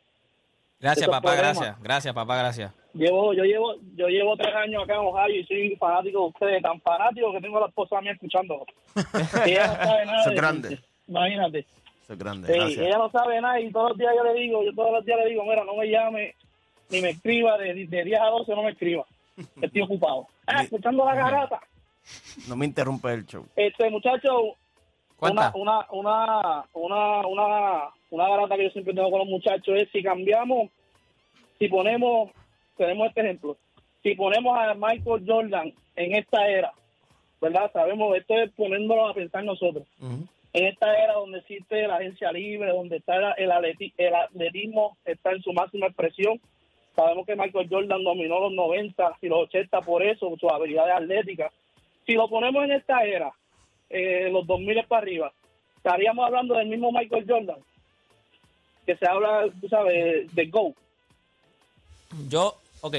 Gracias, 0.81 1.07
papá, 1.07 1.33
problemas. 1.33 1.59
gracias. 1.59 1.83
Gracias, 1.83 2.15
papá, 2.15 2.39
gracias. 2.39 2.73
Llevo, 2.95 3.35
yo 3.35 3.45
llevo, 3.45 3.75
yo 3.97 4.09
llevo 4.09 4.35
tres 4.37 4.55
años 4.55 4.83
acá 4.83 4.95
en 4.95 5.01
Ohio 5.01 5.41
y 5.41 5.45
soy 5.45 5.77
fanático 5.77 6.21
de 6.21 6.27
ustedes, 6.29 6.63
tan 6.63 6.81
fanático 6.81 7.33
que 7.33 7.41
tengo 7.43 7.59
a 7.59 7.63
la 7.63 7.67
esposa 7.67 8.01
mía 8.01 8.13
escuchando. 8.13 8.65
ella 9.45 9.67
no 9.67 9.75
sabe 9.85 10.07
nada. 10.07 10.21
Eso 10.21 10.29
es 10.31 10.35
de- 10.35 10.35
grande. 10.41 10.79
Imagínate. 11.07 11.67
Eso 12.09 12.15
es 12.15 12.19
grande. 12.19 12.49
Sí, 12.49 12.55
Gracias. 12.59 12.87
ella 12.87 12.97
no 12.97 13.11
sabe 13.11 13.39
nada 13.39 13.61
y 13.61 13.71
todos 13.71 13.91
los 13.91 13.99
días 13.99 14.15
yo 14.17 14.25
le 14.25 14.41
digo, 14.41 14.65
yo 14.65 14.73
todos 14.75 14.93
los 14.93 15.05
días 15.05 15.19
le 15.23 15.29
digo, 15.29 15.45
mira, 15.45 15.63
no 15.65 15.77
me 15.77 15.91
llame 15.91 16.35
ni 16.89 17.03
me 17.03 17.11
escriba, 17.11 17.59
de, 17.59 17.75
de 17.85 18.05
10 18.05 18.19
a 18.19 18.27
12 18.29 18.55
no 18.55 18.63
me 18.63 18.71
escriba, 18.71 19.05
estoy 19.61 19.83
ocupado. 19.83 20.27
Ah, 20.47 20.63
escuchando 20.63 21.05
la 21.05 21.15
garata. 21.15 21.61
No 22.49 22.57
me 22.57 22.65
interrumpe 22.65 23.13
el 23.13 23.27
show. 23.27 23.45
Este 23.55 23.91
muchacho, 23.91 24.57
una, 25.21 25.53
una, 25.55 25.87
una, 25.91 26.65
una, 26.73 27.27
una, 27.27 27.83
una 28.09 28.29
garata 28.31 28.57
que 28.57 28.65
yo 28.65 28.71
siempre 28.71 28.95
tengo 28.95 29.11
con 29.11 29.19
los 29.19 29.29
muchachos 29.29 29.77
es 29.77 29.91
si 29.93 30.03
cambiamos, 30.03 30.71
si 31.59 31.69
ponemos, 31.69 32.31
tenemos 32.79 33.09
este 33.09 33.21
ejemplo, 33.21 33.59
si 34.03 34.15
ponemos 34.15 34.59
a 34.59 34.73
Michael 34.73 35.25
Jordan 35.27 35.75
en 35.95 36.15
esta 36.15 36.49
era, 36.49 36.73
¿verdad? 37.43 37.71
Sabemos, 37.71 38.17
esto 38.17 38.33
es 38.39 38.51
poniéndolo 38.53 39.09
a 39.09 39.13
pensar 39.13 39.45
nosotros. 39.45 39.87
Esta 40.53 40.97
era 40.97 41.15
donde 41.15 41.39
existe 41.39 41.87
la 41.87 41.97
agencia 41.97 42.33
libre, 42.33 42.71
donde 42.71 42.97
está 42.97 43.17
el, 43.33 43.51
atleti- 43.51 43.93
el 43.97 44.15
atletismo, 44.15 44.97
está 45.05 45.33
en 45.33 45.43
su 45.43 45.53
máxima 45.53 45.87
expresión. 45.87 46.41
Sabemos 46.97 47.27
que 47.27 47.37
Michael 47.37 47.69
Jordan 47.71 48.03
dominó 48.03 48.41
los 48.41 48.53
90 48.53 49.19
y 49.23 49.29
los 49.29 49.41
80 49.45 49.81
por 49.83 50.03
eso, 50.03 50.35
sus 50.41 50.51
habilidades 50.51 50.95
atléticas. 50.95 51.53
Si 52.07 52.15
lo 52.15 52.29
ponemos 52.29 52.65
en 52.65 52.73
esta 52.73 53.05
era, 53.05 53.31
eh, 53.91 54.29
los 54.33 54.47
2000 54.47 54.85
para 54.89 55.03
arriba, 55.03 55.33
estaríamos 55.77 56.27
hablando 56.27 56.55
del 56.57 56.67
mismo 56.69 56.91
Michael 56.91 57.25
Jordan, 57.29 57.59
que 58.87 58.97
se 58.97 59.07
habla, 59.07 59.47
tú 59.61 59.69
sabes, 59.69 60.35
de 60.35 60.47
Go. 60.47 60.75
Yo, 62.29 62.57
ok. 62.81 62.97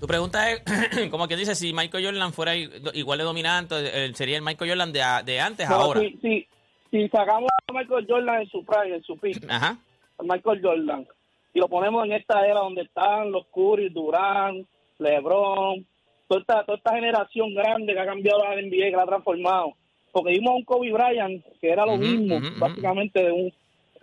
Tu 0.00 0.06
pregunta 0.06 0.50
es, 0.50 0.62
como 1.10 1.28
que 1.28 1.36
dice, 1.36 1.54
si 1.54 1.72
Michael 1.72 2.04
Jordan 2.04 2.32
fuera 2.32 2.56
igual 2.56 3.18
de 3.18 3.24
dominante, 3.24 3.74
eh, 4.06 4.12
sería 4.14 4.36
el 4.36 4.42
Michael 4.42 4.70
Jordan 4.70 4.92
de, 4.92 5.02
de 5.24 5.40
antes 5.40 5.68
ahora. 5.68 6.00
Si, 6.00 6.16
si, 6.22 6.48
si 6.90 7.08
sacamos 7.08 7.48
a 7.68 7.72
Michael 7.72 8.06
Jordan 8.08 8.42
en 8.42 8.48
su 8.48 8.64
prime, 8.64 8.96
en 8.96 9.02
su 9.02 9.16
pick, 9.18 9.44
Ajá. 9.48 9.76
Michael 10.22 10.60
Jordan 10.62 11.06
y 11.54 11.58
lo 11.60 11.68
ponemos 11.68 12.04
en 12.04 12.12
esta 12.12 12.44
era 12.46 12.60
donde 12.60 12.82
están 12.82 13.32
los 13.32 13.46
Curry, 13.54 13.88
Durán, 13.88 14.66
LeBron, 14.98 15.84
toda 16.28 16.40
esta, 16.40 16.64
toda 16.64 16.78
esta 16.78 16.94
generación 16.94 17.54
grande 17.54 17.92
que 17.92 17.98
ha 18.00 18.06
cambiado 18.06 18.44
la 18.44 18.54
NBA, 18.60 18.90
que 18.90 18.96
la 18.96 19.02
ha 19.02 19.06
transformado. 19.06 19.72
Porque 20.12 20.30
vimos 20.32 20.50
a 20.52 20.54
un 20.56 20.64
Kobe 20.64 20.92
Bryant 20.92 21.44
que 21.60 21.70
era 21.70 21.84
lo 21.86 21.96
mismo, 21.96 22.38
básicamente 22.58 23.22
de 23.22 23.32
un, 23.32 23.52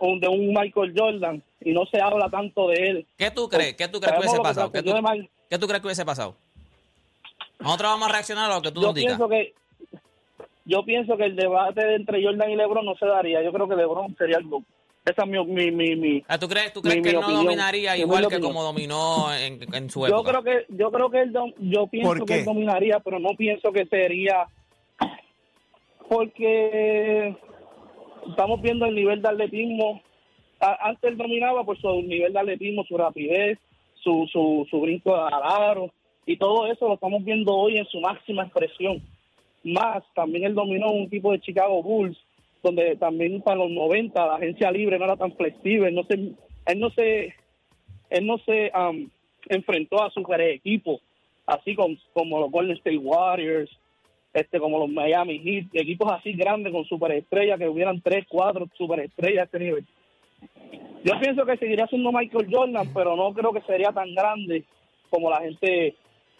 un- 0.00 0.20
de 0.20 0.28
un 0.28 0.48
Michael 0.52 0.92
Jordan 0.96 1.42
y 1.60 1.72
no 1.72 1.86
se 1.86 2.00
habla 2.00 2.28
tanto 2.28 2.68
de 2.68 2.74
él. 2.90 3.06
¿Qué 3.16 3.30
tú 3.30 3.48
crees? 3.48 3.74
¿Qué 3.74 3.88
tú 3.88 3.98
crees 4.00 4.14
que 4.14 4.20
hubiese 4.20 4.40
pasado? 4.42 4.70
¿Qué 4.72 4.82
tú, 4.82 4.90
trascendió 4.90 5.10
de 5.12 5.18
Mike- 5.20 5.30
qué 5.50 5.58
tú 5.58 5.66
crees 5.66 5.80
que 5.80 5.86
hubiese 5.86 6.04
pasado? 6.04 6.34
Nosotros 7.60 7.90
vamos 7.90 8.08
a 8.08 8.12
reaccionar 8.12 8.50
a 8.50 8.54
lo 8.56 8.62
que 8.62 8.70
tú 8.72 8.80
yo 8.80 8.86
nos 8.88 8.94
digas. 8.94 9.16
pienso 9.16 9.28
que 9.28 9.54
yo 10.68 10.84
pienso 10.84 11.16
que 11.16 11.24
el 11.24 11.34
debate 11.34 11.94
entre 11.96 12.22
Jordan 12.22 12.50
y 12.50 12.56
LeBron 12.56 12.84
no 12.84 12.94
se 12.96 13.06
daría. 13.06 13.42
Yo 13.42 13.50
creo 13.52 13.66
que 13.68 13.74
LeBron 13.74 14.14
sería 14.16 14.36
el. 14.38 14.46
Esa 15.04 15.22
es 15.22 15.28
mi, 15.28 15.42
mi, 15.46 15.70
mi, 15.70 15.96
mi- 15.96 16.22
Ah, 16.28 16.38
¿Tú 16.38 16.46
crees, 16.48 16.70
tú 16.74 16.82
crees 16.82 16.98
mi- 16.98 17.02
que 17.02 17.08
mi 17.08 17.14
él 17.14 17.20
no 17.20 17.26
opinión. 17.26 17.44
dominaría 17.46 17.94
Mi 17.94 18.00
igual 18.00 18.20
que 18.28 18.36
opinión. 18.36 18.42
como 18.52 18.62
dominó 18.62 19.34
en, 19.34 19.74
en 19.74 19.88
su 19.90 20.00
Yo 20.00 20.06
época? 20.08 20.30
creo 20.30 20.42
que 20.44 20.66
yo 20.68 20.90
creo 20.92 21.10
que 21.10 21.20
él 21.22 21.32
dom- 21.32 21.54
yo 21.58 21.86
pienso 21.86 22.10
¿Por 22.10 22.26
que 22.26 22.34
él 22.40 22.44
dominaría, 22.44 23.00
pero 23.00 23.18
no 23.18 23.30
pienso 23.30 23.72
que 23.72 23.86
sería 23.86 24.46
porque 26.08 27.36
estamos 28.28 28.60
viendo 28.62 28.86
el 28.86 28.94
nivel 28.94 29.22
de 29.22 29.28
atletismo. 29.28 30.02
Antes 30.60 31.10
él 31.12 31.16
dominaba 31.16 31.64
por 31.64 31.78
su 31.80 32.02
nivel 32.02 32.32
de 32.32 32.40
atletismo, 32.40 32.84
su 32.84 32.96
rapidez, 32.96 33.58
su 34.02 34.26
su, 34.30 34.66
su 34.70 34.80
brinco 34.80 35.14
de 35.14 35.22
aro 35.42 35.90
y 36.26 36.36
todo 36.36 36.66
eso 36.70 36.86
lo 36.88 36.94
estamos 36.94 37.24
viendo 37.24 37.54
hoy 37.54 37.78
en 37.78 37.86
su 37.86 38.00
máxima 38.00 38.42
expresión. 38.44 39.00
Más 39.72 40.02
también 40.14 40.44
él 40.44 40.54
dominó 40.54 40.90
un 40.92 41.08
tipo 41.08 41.32
de 41.32 41.40
Chicago 41.40 41.82
Bulls 41.82 42.16
donde 42.62 42.96
también 42.96 43.40
para 43.42 43.58
los 43.58 43.70
90 43.70 44.26
la 44.26 44.34
agencia 44.34 44.70
libre 44.70 44.98
no 44.98 45.04
era 45.04 45.16
tan 45.16 45.32
flexible, 45.36 45.92
no 45.92 46.02
se 46.04 46.14
él 46.66 46.80
no 46.80 46.90
se 46.90 47.34
él 48.10 48.26
no 48.26 48.38
se 48.38 48.70
am, 48.74 49.10
enfrentó 49.48 50.02
a 50.02 50.10
super 50.10 50.40
equipos, 50.40 51.00
así 51.46 51.74
con- 51.74 51.98
como 52.12 52.40
los 52.40 52.50
Golden 52.50 52.76
State 52.76 52.98
Warriors, 52.98 53.70
este 54.34 54.58
como 54.58 54.78
los 54.78 54.88
Miami 54.90 55.38
Heat, 55.38 55.66
equipos 55.74 56.10
así 56.12 56.32
grandes 56.32 56.72
con 56.72 56.84
superestrellas, 56.84 57.58
que 57.58 57.68
hubieran 57.68 58.00
tres, 58.00 58.26
cuatro 58.28 58.66
superestrellas 58.76 59.42
a 59.42 59.44
este 59.44 59.58
nivel. 59.60 59.84
Yo 61.04 61.18
pienso 61.20 61.46
que 61.46 61.56
seguiría 61.56 61.86
siendo 61.86 62.10
Michael 62.12 62.48
Jordan, 62.50 62.90
pero 62.92 63.14
no 63.16 63.32
creo 63.32 63.52
que 63.52 63.60
sería 63.62 63.92
tan 63.92 64.14
grande 64.14 64.64
como 65.10 65.30
la 65.30 65.40
gente. 65.40 65.94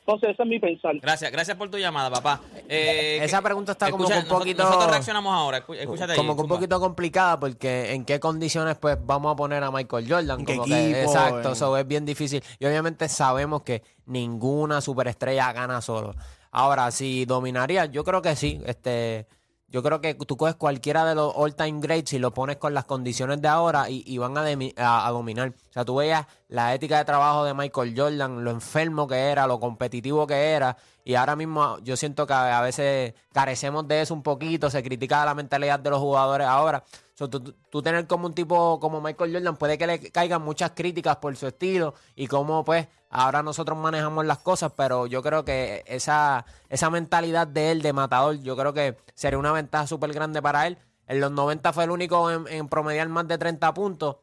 Entonces, 0.08 0.30
ese 0.30 0.42
es 0.42 0.48
mi 0.48 0.58
pensar. 0.58 0.94
Gracias, 1.02 1.30
gracias 1.30 1.54
por 1.58 1.68
tu 1.68 1.76
llamada, 1.76 2.10
papá. 2.10 2.40
Eh, 2.66 3.18
Esa 3.22 3.42
pregunta 3.42 3.72
está 3.72 3.90
como 3.90 4.08
que 4.08 4.14
un 4.14 4.24
poquito- 4.26 4.62
Nosotros, 4.64 4.90
reaccionamos 4.90 5.34
ahora. 5.34 5.58
Escúchate 5.58 6.12
ahí, 6.12 6.16
como 6.16 6.34
que 6.34 6.42
un 6.42 6.48
poquito 6.48 6.80
complicada 6.80 7.38
porque 7.38 7.92
en 7.92 8.06
qué 8.06 8.18
condiciones 8.18 8.78
pues 8.78 8.96
vamos 9.04 9.30
a 9.34 9.36
poner 9.36 9.62
a 9.62 9.70
Michael 9.70 10.06
Jordan 10.08 10.40
¿En 10.40 10.46
qué 10.46 10.54
como 10.56 10.64
que- 10.66 11.02
exacto 11.02 11.52
eso 11.52 11.76
es 11.76 11.86
bien 11.86 12.06
difícil 12.06 12.42
y 12.58 12.64
obviamente 12.64 13.06
sabemos 13.08 13.60
que 13.62 13.82
ninguna 14.06 14.80
superestrella 14.80 15.52
gana 15.52 15.82
solo 15.82 16.14
ahora 16.52 16.90
si 16.90 17.26
dominaría 17.26 17.84
yo 17.86 18.02
creo 18.04 18.22
que 18.22 18.34
sí 18.34 18.60
este 18.64 19.26
yo 19.70 19.82
creo 19.82 20.00
que 20.00 20.14
tú 20.14 20.36
coges 20.36 20.54
cualquiera 20.54 21.04
de 21.04 21.14
los 21.14 21.32
all 21.36 21.54
time 21.54 21.80
greats 21.80 22.12
y 22.14 22.18
lo 22.18 22.32
pones 22.32 22.56
con 22.56 22.72
las 22.74 22.84
condiciones 22.86 23.42
de 23.42 23.48
ahora 23.48 23.86
y, 23.88 24.16
van 24.18 24.36
a, 24.38 24.42
a- 24.78 25.06
a 25.06 25.10
dominar 25.10 25.50
o 25.50 25.72
sea 25.72 25.84
tú 25.84 25.96
veías 25.96 26.26
la 26.48 26.74
ética 26.74 26.96
de 26.98 27.04
trabajo 27.04 27.44
de 27.44 27.52
Michael 27.54 27.94
Jordan 27.96 28.44
lo 28.44 28.50
enfermo 28.50 29.06
que 29.06 29.16
era 29.16 29.46
lo 29.46 29.60
competitivo 29.60 30.26
que 30.26 30.52
era 30.52 30.76
y 31.04 31.14
ahora 31.14 31.36
mismo 31.36 31.78
yo 31.80 31.96
siento 31.96 32.26
que 32.26 32.32
a 32.34 32.60
veces 32.60 33.14
carecemos 33.32 33.86
de 33.88 34.02
eso 34.02 34.12
un 34.14 34.22
poquito, 34.22 34.68
se 34.70 34.82
critica 34.82 35.24
la 35.24 35.34
mentalidad 35.34 35.78
de 35.80 35.88
los 35.88 36.00
jugadores 36.00 36.46
ahora. 36.46 36.84
So, 37.18 37.28
tú, 37.28 37.82
tener 37.82 38.06
como 38.06 38.28
un 38.28 38.32
tipo 38.32 38.78
como 38.78 39.00
Michael 39.00 39.32
Jordan 39.32 39.56
puede 39.56 39.76
que 39.76 39.88
le 39.88 39.98
caigan 40.12 40.40
muchas 40.40 40.70
críticas 40.70 41.16
por 41.16 41.36
su 41.36 41.48
estilo 41.48 41.94
y 42.14 42.28
cómo 42.28 42.64
pues 42.64 42.86
ahora 43.10 43.42
nosotros 43.42 43.76
manejamos 43.76 44.24
las 44.24 44.38
cosas, 44.38 44.70
pero 44.76 45.04
yo 45.08 45.20
creo 45.20 45.44
que 45.44 45.82
esa, 45.88 46.46
esa 46.68 46.90
mentalidad 46.90 47.48
de 47.48 47.72
él 47.72 47.82
de 47.82 47.92
matador, 47.92 48.38
yo 48.38 48.56
creo 48.56 48.72
que 48.72 48.96
sería 49.14 49.36
una 49.36 49.50
ventaja 49.50 49.88
súper 49.88 50.12
grande 50.12 50.40
para 50.40 50.68
él. 50.68 50.78
En 51.08 51.18
los 51.18 51.32
90 51.32 51.72
fue 51.72 51.82
el 51.82 51.90
único 51.90 52.30
en, 52.30 52.46
en 52.46 52.68
promediar 52.68 53.08
más 53.08 53.26
de 53.26 53.36
30 53.36 53.74
puntos. 53.74 54.18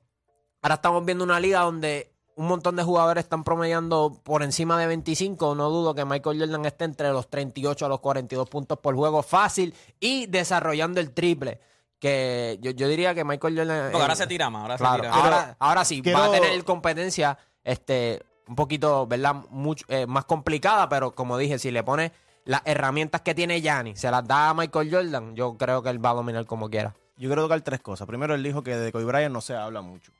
Ahora 0.61 0.75
estamos 0.75 1.03
viendo 1.03 1.25
una 1.25 1.41
liga 1.41 1.63
donde 1.63 2.13
un 2.37 2.47
montón 2.47 2.77
de 2.77 2.83
jugadores 2.83 3.25
están 3.25 3.43
promediando 3.43 4.21
por 4.23 4.41
encima 4.41 4.79
de 4.79 4.87
25. 4.87 5.53
No 5.53 5.69
dudo 5.69 5.95
que 5.95 6.05
Michael 6.05 6.39
Jordan 6.39 6.65
esté 6.65 6.85
entre 6.85 7.09
los 7.09 7.29
38 7.29 7.87
a 7.87 7.89
los 7.89 7.99
42 7.99 8.47
puntos 8.47 8.79
por 8.79 8.95
juego 8.95 9.21
fácil 9.21 9.73
y 9.99 10.27
desarrollando 10.27 11.01
el 11.01 11.11
triple. 11.11 11.59
Que 11.99 12.57
yo, 12.61 12.71
yo 12.71 12.87
diría 12.87 13.15
que 13.15 13.23
Michael 13.23 13.57
Jordan. 13.57 13.91
Porque 13.91 14.01
ahora 14.03 14.15
se 14.15 14.27
tira 14.27 14.49
más, 14.49 14.61
ahora 14.63 14.77
claro, 14.77 15.03
se 15.03 15.09
tira. 15.09 15.13
ahora, 15.13 15.55
ahora 15.59 15.85
sí, 15.85 16.01
va 16.01 16.25
a 16.25 16.29
quiero- 16.29 16.31
tener 16.43 16.63
competencia 16.65 17.37
este, 17.63 18.21
un 18.47 18.55
poquito, 18.55 19.07
¿verdad? 19.07 19.35
Mucho, 19.49 19.85
eh, 19.87 20.05
más 20.05 20.25
complicada, 20.25 20.87
pero 20.89 21.15
como 21.15 21.37
dije, 21.37 21.57
si 21.57 21.71
le 21.71 21.83
pone 21.83 22.11
las 22.43 22.61
herramientas 22.65 23.21
que 23.21 23.33
tiene 23.33 23.61
Gianni, 23.61 23.95
se 23.95 24.11
las 24.11 24.27
da 24.27 24.49
a 24.49 24.53
Michael 24.53 24.89
Jordan, 24.93 25.35
yo 25.35 25.57
creo 25.57 25.81
que 25.81 25.89
él 25.89 26.03
va 26.03 26.11
a 26.11 26.13
dominar 26.15 26.45
como 26.45 26.69
quiera. 26.69 26.93
Yo 27.17 27.29
quiero 27.29 27.43
tocar 27.43 27.61
tres 27.61 27.79
cosas. 27.79 28.05
Primero, 28.07 28.35
él 28.35 28.43
dijo 28.43 28.61
que 28.61 28.75
de 28.75 28.91
Kobe 28.91 29.05
Bryant 29.05 29.33
no 29.33 29.41
se 29.41 29.55
habla 29.55 29.81
mucho. 29.81 30.11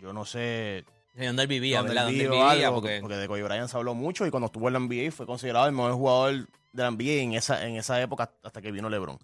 Yo 0.00 0.12
no 0.12 0.24
sé 0.24 0.84
De 1.14 1.26
dónde 1.26 1.42
él 1.42 1.48
vivía, 1.48 1.78
dónde 1.78 1.94
¿verdad? 1.94 2.08
él 2.08 2.14
Dónde 2.18 2.24
él 2.24 2.30
vive 2.30 2.42
o 2.42 2.48
vivía, 2.48 2.66
algo, 2.68 2.80
porque... 2.80 2.98
porque 3.00 3.16
de 3.16 3.26
Kobe 3.28 3.42
Bryant 3.42 3.68
se 3.68 3.76
habló 3.76 3.94
mucho 3.94 4.24
y 4.26 4.30
cuando 4.30 4.46
estuvo 4.46 4.68
en 4.68 4.74
la 4.74 4.78
NBA 4.80 5.10
fue 5.12 5.26
considerado 5.26 5.66
el 5.66 5.72
mejor 5.72 5.92
jugador 5.94 6.32
de 6.72 6.82
la 6.82 6.90
NBA 6.90 7.22
en 7.22 7.32
esa, 7.34 7.66
en 7.66 7.76
esa 7.76 8.00
época 8.00 8.30
hasta 8.42 8.62
que 8.62 8.70
vino 8.70 8.88
LeBron. 8.88 9.18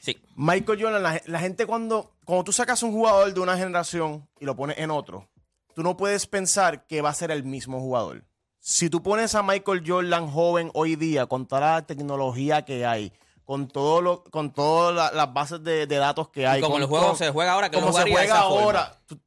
Sí. 0.00 0.18
Michael 0.36 0.82
Jordan, 0.82 1.02
la, 1.02 1.20
la 1.26 1.38
gente 1.40 1.66
cuando, 1.66 2.12
cuando 2.24 2.44
tú 2.44 2.52
sacas 2.52 2.82
un 2.82 2.92
jugador 2.92 3.32
de 3.34 3.40
una 3.40 3.56
generación 3.56 4.26
y 4.40 4.44
lo 4.44 4.56
pones 4.56 4.78
en 4.78 4.90
otro, 4.90 5.28
tú 5.74 5.82
no 5.82 5.96
puedes 5.96 6.26
pensar 6.26 6.86
que 6.86 7.02
va 7.02 7.10
a 7.10 7.14
ser 7.14 7.30
el 7.30 7.44
mismo 7.44 7.80
jugador. 7.80 8.24
Si 8.58 8.90
tú 8.90 9.02
pones 9.02 9.34
a 9.34 9.42
Michael 9.42 9.82
Jordan 9.86 10.30
joven 10.30 10.70
hoy 10.74 10.96
día, 10.96 11.26
con 11.26 11.46
toda 11.46 11.60
la 11.74 11.82
tecnología 11.86 12.62
que 12.64 12.84
hay, 12.86 13.12
con 13.44 13.68
todo 13.68 14.00
lo, 14.00 14.22
con 14.24 14.52
todas 14.52 14.94
la- 14.94 15.10
las 15.12 15.32
bases 15.32 15.62
de, 15.64 15.86
de 15.86 15.96
datos 15.96 16.28
que 16.28 16.46
hay, 16.46 16.60
como 16.60 16.74
con 16.74 16.82
el 16.82 16.88
juego 16.88 17.14
se 17.16 17.30
juega 17.30 17.52
ahora, 17.52 17.70
que 17.70 17.76
como 17.78 17.88
lo 17.88 17.92
se 18.04 18.10
juega 18.10 18.38
ahora, 18.38 18.94
tú- 19.06 19.18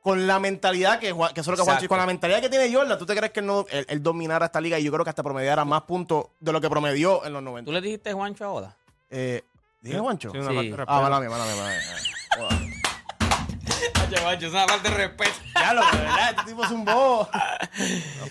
con 0.00 0.26
la 0.26 0.38
mentalidad 0.38 0.98
que, 1.00 1.12
Juan- 1.12 1.34
que 1.34 1.40
eso 1.40 1.52
es 1.52 1.58
lo 1.58 1.64
que 1.64 1.68
Juancho- 1.68 1.74
Exacto. 1.84 1.88
con 1.88 1.98
la 1.98 2.06
mentalidad 2.06 2.40
que 2.40 2.48
tiene 2.48 2.72
Jordan, 2.72 2.98
¿tú 2.98 3.04
te 3.04 3.14
crees 3.14 3.32
que 3.32 3.40
él, 3.40 3.46
no, 3.46 3.66
él, 3.70 3.84
él 3.88 4.02
dominara 4.02 4.46
esta 4.46 4.60
liga 4.60 4.78
y 4.78 4.84
yo 4.84 4.92
creo 4.92 5.04
que 5.04 5.10
hasta 5.10 5.22
promediara 5.22 5.64
más 5.64 5.82
puntos 5.82 6.26
de 6.40 6.52
lo 6.52 6.60
que 6.60 6.70
promedió 6.70 7.24
en 7.26 7.32
los 7.34 7.42
90? 7.42 7.68
¿Tú 7.68 7.72
le 7.72 7.80
dijiste 7.80 8.12
Juancho 8.12 8.44
a 8.44 8.52
Oda? 8.52 8.76
Eh, 9.10 9.42
¿Dije 9.80 9.98
Juancho? 9.98 10.30
Sí. 10.32 10.74
Ah, 10.86 11.00
mala 11.00 11.20
mía, 11.20 11.30
mala 11.30 11.44
mía, 11.44 11.54
mala 11.56 11.70
mía. 11.70 12.68
Juancho, 14.22 14.46
es 14.46 14.52
una 14.52 14.66
falta 14.66 14.90
de 14.90 14.96
respeto. 14.96 15.30
Ya 15.54 15.74
lo 15.74 15.80
de 15.84 15.98
verdad, 15.98 16.30
este 16.30 16.42
tipo 16.50 16.64
es 16.64 16.70
un 16.70 16.84
bobo. 16.84 17.28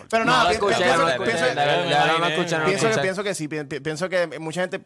Pero 0.10 0.26
No 0.26 0.32
nada, 0.32 0.44
no 0.46 0.50
pienso- 2.36 2.66
pienso 2.66 3.02
pienso 3.02 3.24
que 3.24 3.36
sí, 3.36 3.48
pi- 3.48 3.64
pi- 3.64 3.80
pienso 3.80 4.10
que 4.10 4.40
mucha 4.40 4.62
gente 4.62 4.82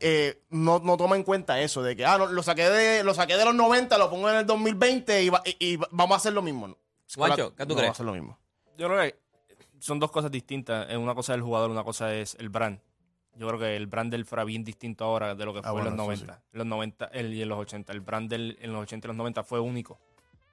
eh, 0.00 0.42
no, 0.50 0.80
no 0.80 0.96
toma 0.96 1.16
en 1.16 1.22
cuenta 1.22 1.60
eso, 1.60 1.82
de 1.82 1.96
que 1.96 2.04
ah, 2.04 2.18
no, 2.18 2.26
lo, 2.26 2.42
saqué 2.42 2.68
de, 2.68 3.04
lo 3.04 3.14
saqué 3.14 3.36
de 3.36 3.44
los 3.44 3.54
90, 3.54 3.96
lo 3.98 4.10
pongo 4.10 4.28
en 4.30 4.36
el 4.36 4.46
2020 4.46 5.22
y, 5.22 5.28
va- 5.30 5.42
y- 5.44 5.56
y 5.74 5.76
vamos 5.90 6.14
a 6.14 6.16
hacer 6.16 6.32
lo 6.32 6.42
mismo. 6.42 6.68
No, 6.68 6.76
Juancho, 7.14 7.54
¿qué 7.56 7.64
tú 7.64 7.70
no 7.70 7.76
crees? 7.76 7.76
Vamos 7.76 7.88
a 7.88 7.92
hacer 7.92 8.06
lo 8.06 8.12
mismo. 8.12 8.38
Yo 8.76 8.88
creo 8.88 9.00
que 9.02 9.18
son 9.78 9.98
dos 10.00 10.10
cosas 10.10 10.30
distintas. 10.30 10.90
Eh, 10.90 10.96
Una 10.96 11.14
cosa 11.14 11.32
es 11.32 11.36
el 11.36 11.42
jugador, 11.42 11.70
una 11.70 11.84
cosa 11.84 12.12
es 12.12 12.34
el 12.40 12.48
brand. 12.48 12.80
Yo 13.38 13.46
creo 13.48 13.58
que 13.60 13.76
el 13.76 13.86
brand 13.86 14.10
del 14.10 14.24
fuera 14.24 14.44
bien 14.44 14.64
distinto 14.64 15.04
ahora 15.04 15.34
de 15.34 15.44
lo 15.44 15.52
que 15.52 15.60
Ah, 15.60 15.70
fue 15.70 15.80
en 15.80 15.84
bueno, 15.88 15.90
los 15.96 16.14
eso 16.18 16.24
90. 16.26 16.42
En 16.52 16.58
los 16.58 16.66
90 16.66 17.04
el- 17.12 17.34
y 17.34 17.42
en 17.42 17.48
los 17.48 17.58
80. 17.58 17.92
El 17.92 18.00
brand 18.00 18.28
del, 18.30 18.56
en 18.60 18.72
los 18.72 18.82
80 18.82 19.06
y 19.06 19.08
los 19.08 19.16
90 19.16 19.42
fue 19.44 19.60
único. 19.60 19.98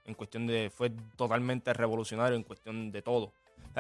En 0.06 0.14
cuestión 0.16 0.46
de. 0.48 0.70
Fue 0.70 0.92
totalmente 1.16 1.72
revolucionario 1.74 2.36
en 2.36 2.44
cuestión 2.44 2.92
de 2.92 3.02
todo. 3.02 3.32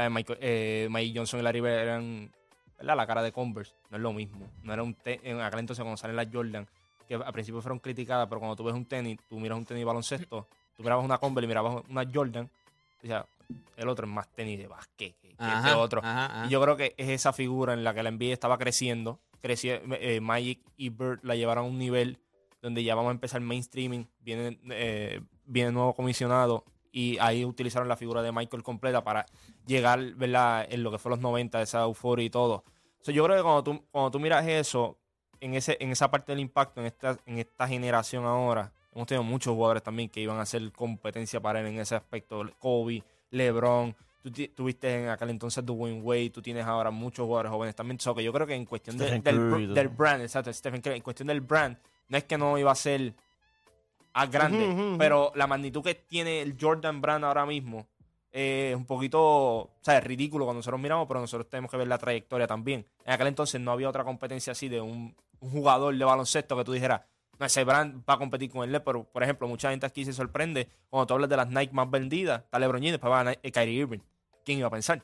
Michael, 0.09 0.39
eh, 0.41 0.87
Mike 0.89 1.13
Johnson 1.17 1.39
y 1.39 1.43
Larry 1.43 1.59
Bird 1.61 1.73
eran. 1.73 2.31
¿verdad? 2.77 2.95
La 2.97 3.05
cara 3.07 3.21
de 3.21 3.31
Converse. 3.31 3.73
No 3.91 3.97
es 3.97 4.03
lo 4.03 4.13
mismo. 4.13 4.47
No 4.63 4.73
era 4.73 4.83
un 4.83 4.95
En 5.05 5.39
aquel 5.41 5.59
entonces, 5.59 5.83
cuando 5.83 5.97
salen 5.97 6.15
las 6.15 6.27
Jordan, 6.31 6.67
que 7.07 7.15
al 7.15 7.33
principio 7.33 7.61
fueron 7.61 7.79
criticadas, 7.79 8.27
pero 8.27 8.39
cuando 8.39 8.55
tú 8.55 8.63
ves 8.63 8.73
un 8.73 8.85
tenis, 8.85 9.19
tú 9.29 9.39
miras 9.39 9.57
un 9.57 9.65
tenis 9.65 9.83
baloncesto, 9.85 10.47
tú 10.77 10.83
mirabas 10.83 11.03
una 11.05 11.17
Converse 11.17 11.45
y 11.45 11.47
mirabas 11.49 11.83
una 11.89 12.03
Jordan. 12.11 12.49
O 13.03 13.05
sea, 13.07 13.25
el 13.77 13.89
otro 13.89 14.05
es 14.05 14.11
más 14.11 14.27
tenis 14.33 14.59
de 14.59 14.67
básquet 14.67 15.15
que, 15.19 15.35
Ajá, 15.37 15.67
este 15.69 15.79
otro. 15.79 16.01
ajá, 16.03 16.25
ajá. 16.25 16.45
Y 16.45 16.49
yo 16.49 16.61
creo 16.61 16.77
que 16.77 16.93
es 16.97 17.09
esa 17.09 17.33
figura 17.33 17.73
en 17.73 17.83
la 17.83 17.93
que 17.93 18.03
la 18.03 18.11
NBA 18.11 18.33
estaba 18.33 18.57
creciendo. 18.57 19.19
Creció, 19.41 19.73
eh, 19.99 20.21
Magic 20.21 20.61
y 20.77 20.89
Bird 20.89 21.19
la 21.23 21.35
llevaron 21.35 21.65
a 21.65 21.67
un 21.67 21.77
nivel 21.77 22.19
donde 22.61 22.83
ya 22.83 22.95
vamos 22.95 23.09
a 23.09 23.13
empezar 23.13 23.41
mainstreaming. 23.41 24.07
Viene, 24.21 24.59
eh, 24.69 25.21
viene 25.45 25.71
nuevo 25.71 25.93
comisionado 25.93 26.63
y 26.91 27.17
ahí 27.19 27.43
utilizaron 27.43 27.89
la 27.89 27.97
figura 27.97 28.21
de 28.21 28.31
Michael 28.31 28.63
completa 28.63 29.03
para 29.03 29.25
llegar 29.65 29.99
¿verdad? 30.13 30.65
en 30.69 30.83
lo 30.83 30.91
que 30.91 30.99
fue 30.99 31.09
los 31.09 31.19
90, 31.19 31.61
esa 31.61 31.81
euforia 31.81 32.25
y 32.25 32.29
todo. 32.29 32.63
So, 33.01 33.11
yo 33.11 33.25
creo 33.25 33.35
que 33.35 33.43
cuando 33.43 33.63
tú, 33.63 33.83
cuando 33.91 34.11
tú 34.11 34.19
miras 34.19 34.47
eso, 34.47 34.97
en, 35.41 35.55
ese, 35.55 35.75
en 35.81 35.91
esa 35.91 36.09
parte 36.09 36.31
del 36.31 36.39
impacto, 36.39 36.79
en 36.79 36.87
esta, 36.87 37.17
en 37.25 37.39
esta 37.39 37.67
generación 37.67 38.23
ahora, 38.25 38.71
hemos 38.93 39.07
tenido 39.07 39.23
muchos 39.23 39.53
jugadores 39.53 39.83
también 39.83 40.07
que 40.07 40.21
iban 40.21 40.37
a 40.37 40.43
hacer 40.43 40.71
competencia 40.71 41.41
para 41.41 41.59
él 41.59 41.65
en 41.65 41.79
ese 41.79 41.95
aspecto. 41.95 42.45
Kobe, 42.59 43.03
LeBron, 43.33 43.95
tú 44.21 44.31
tuviste 44.55 45.03
en 45.03 45.09
aquel 45.09 45.29
entonces 45.31 45.65
Dwayne 45.65 46.01
Wade, 46.01 46.29
tú 46.29 46.41
tienes 46.41 46.65
ahora 46.65 46.91
muchos 46.91 47.25
jugadores 47.25 47.51
jóvenes 47.51 47.75
también. 47.75 47.99
So, 47.99 48.15
que 48.15 48.23
yo 48.23 48.31
creo 48.31 48.47
que 48.47 48.55
en 48.55 48.65
cuestión 48.65 48.97
de- 48.97 49.05
del, 49.31 49.49
del 49.73 49.87
brand, 49.89 50.21
exacto, 50.21 50.51
Stephen 50.53 50.81
Curry, 50.81 50.95
en 50.97 51.01
cuestión 51.01 51.27
del 51.27 51.41
brand, 51.41 51.77
no 52.07 52.17
es 52.17 52.23
que 52.23 52.37
no 52.37 52.57
iba 52.57 52.71
a 52.71 52.75
ser 52.75 53.13
a 54.13 54.25
grande, 54.27 54.65
pero 54.97 55.31
la 55.35 55.47
magnitud 55.47 55.83
que 55.83 55.95
tiene 55.95 56.41
el 56.41 56.55
Jordan 56.59 57.01
Brand 57.01 57.25
ahora 57.25 57.45
mismo 57.45 57.87
eh, 58.31 58.69
es 58.71 58.75
un 58.77 58.85
poquito, 58.85 59.19
o 59.21 59.71
sea, 59.81 59.97
es 59.97 60.03
ridículo 60.03 60.45
cuando 60.45 60.59
nosotros 60.59 60.79
miramos, 60.81 61.07
pero 61.07 61.19
nosotros 61.19 61.49
tenemos 61.49 61.69
que 61.71 61.77
ver 61.77 61.87
la 61.87 61.97
trayectoria 61.97 62.45
también. 62.47 62.85
En 63.05 63.13
aquel 63.13 63.27
entonces 63.27 63.59
no 63.61 63.71
había 63.71 63.89
otra 63.89 64.03
competencia 64.03 64.51
así 64.51 64.69
de 64.69 64.81
un, 64.81 65.15
un 65.39 65.49
jugador 65.51 65.95
de 65.97 66.05
baloncesto 66.05 66.55
que 66.57 66.63
tú 66.63 66.71
dijeras, 66.73 67.01
ese 67.45 67.63
brand 67.63 68.03
va 68.09 68.15
a 68.15 68.17
competir 68.17 68.49
con 68.51 68.67
él, 68.67 68.81
pero 68.81 69.03
por 69.03 69.23
ejemplo, 69.23 69.47
mucha 69.47 69.69
gente 69.71 69.85
aquí 69.85 70.05
se 70.05 70.13
sorprende 70.13 70.67
cuando 70.89 71.07
tú 71.07 71.13
hablas 71.15 71.29
de 71.29 71.37
las 71.37 71.47
Nike 71.49 71.73
más 71.73 71.89
vendidas, 71.89 72.41
está 72.43 72.59
LeBron 72.59 72.81
James, 72.81 72.93
después 72.93 73.11
va 73.11 73.21
a 73.21 73.31
eh, 73.33 73.51
Kyrie 73.51 73.79
Irving. 73.81 73.99
¿Quién 74.45 74.59
iba 74.59 74.67
a 74.67 74.71
pensar? 74.71 75.01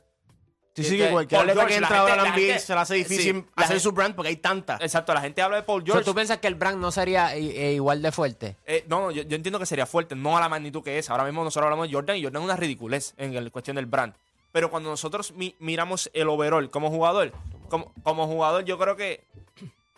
Sí, 0.75 0.81
Eh, 0.81 0.86
sí, 0.86 1.01
eh, 1.01 1.05
que 1.08 1.12
cualquier 1.12 1.39
Paul 1.39 1.50
atleta 1.50 1.62
George, 1.62 1.74
que 1.79 1.84
entra 1.84 2.00
ahora 2.00 2.36
NBA 2.36 2.60
se 2.60 2.74
le 2.74 2.79
hace 2.79 2.96
difícil 2.96 3.36
sí, 3.36 3.46
hacer 3.55 3.67
gente- 3.69 3.79
su 3.81 3.91
brand 3.91 4.15
porque 4.15 4.29
hay 4.29 4.36
tanta. 4.38 4.77
Exacto, 4.79 5.13
la 5.13 5.22
gente 5.22 5.41
habla 5.41 5.58
de 5.58 5.63
Paul 5.63 5.84
George. 5.86 6.03
¿Tú 6.05 6.13
piensas 6.13 6.38
que 6.38 6.48
el 6.48 6.55
brand 6.55 6.77
no 6.79 6.91
sería 6.91 7.36
eh, 7.36 7.74
igual 7.74 8.01
de 8.01 8.12
fuerte? 8.12 8.55
Eh, 8.65 8.86
no, 8.88 9.12
yo, 9.12 9.24
yo 9.24 9.36
entiendo 9.36 9.60
que 9.60 9.65
sería 9.65 9.86
fuerte, 9.86 10.15
no 10.15 10.38
a 10.38 10.39
la 10.39 10.48
magnitud 10.48 10.84
que 10.84 10.98
es. 11.00 11.10
Ahora 11.10 11.25
mismo 11.25 11.43
nosotros 11.43 11.65
hablamos 11.65 11.88
de 11.89 11.93
Jordan 11.93 12.17
y 12.17 12.24
Jordan 12.24 12.41
es 12.43 12.46
una 12.46 12.55
ridiculez 12.55 13.13
en 13.17 13.34
el- 13.36 13.51
cuestión 13.51 13.75
del 13.75 13.88
brand. 13.88 14.13
Pero 14.51 14.69
cuando 14.72 14.89
nosotros 14.89 15.31
mi- 15.34 15.55
miramos 15.60 16.10
el 16.13 16.29
overall 16.29 16.69
como 16.69 16.89
jugador, 16.89 17.34
como, 17.67 17.91
como 18.03 18.25
jugador, 18.27 18.63
yo 18.63 18.77
creo 18.77 18.96
que. 18.96 19.24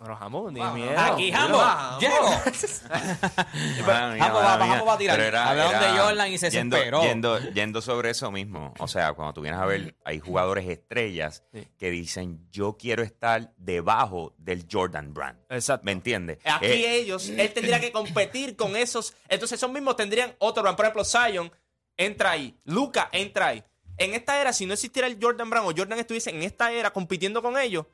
Pero 0.01 0.15
jamón, 0.15 0.53
ni 0.53 0.59
miedo. 0.61 0.97
Aquí, 0.99 1.31
Jambo, 1.31 1.61
llego. 1.99 2.27
Jambo 3.85 4.39
va. 4.39 4.57
Jambo 4.67 4.91
a 4.91 4.97
tirar. 4.97 5.19
Era- 5.19 5.49
Hablaron 5.49 5.75
era 5.75 5.91
de 5.93 5.99
Jordan 5.99 6.31
y 6.31 6.37
se 6.37 6.49
yendo. 6.49 6.77
Yendo, 7.03 7.39
yendo 7.51 7.81
sobre 7.81 8.09
eso 8.09 8.31
mismo. 8.31 8.73
O 8.79 8.87
sea, 8.87 9.13
cuando 9.13 9.33
tú 9.33 9.41
vienes 9.41 9.59
a 9.59 9.65
ver, 9.65 9.95
hay 10.03 10.19
jugadores 10.19 10.67
estrellas 10.67 11.43
Sí. 11.53 11.67
que 11.77 11.91
dicen, 11.91 12.47
yo 12.49 12.77
quiero 12.77 13.03
estar 13.03 13.53
debajo 13.57 14.33
del 14.37 14.65
Jordan 14.71 15.13
brand. 15.13 15.39
Exacto. 15.49 15.85
¿Me 15.85 15.91
entiendes? 15.91 16.39
Aquí 16.45 16.65
Eh, 16.65 16.95
ellos, 16.95 17.29
él 17.29 17.53
tendría 17.53 17.79
que 17.79 17.91
competir 17.91 18.55
con 18.55 18.75
esos. 18.75 19.13
Entonces, 19.29 19.59
esos 19.59 19.71
mismos 19.71 19.95
tendrían 19.95 20.33
otro 20.39 20.63
brand. 20.63 20.75
Por 20.77 20.85
ejemplo, 20.85 21.05
Zion 21.05 21.51
entra 21.97 22.31
ahí. 22.31 22.57
Luca 22.65 23.09
entra 23.11 23.47
ahí. 23.47 23.63
En 23.97 24.15
esta 24.15 24.39
era, 24.41 24.51
si 24.51 24.65
no 24.65 24.73
existiera 24.73 25.07
el 25.07 25.19
Jordan 25.21 25.49
Brand 25.49 25.67
o 25.67 25.73
Jordan 25.77 25.99
estuviese 25.99 26.31
en 26.31 26.41
esta 26.41 26.71
era 26.71 26.91
compitiendo 26.91 27.43
con 27.43 27.55
ellos, 27.59 27.85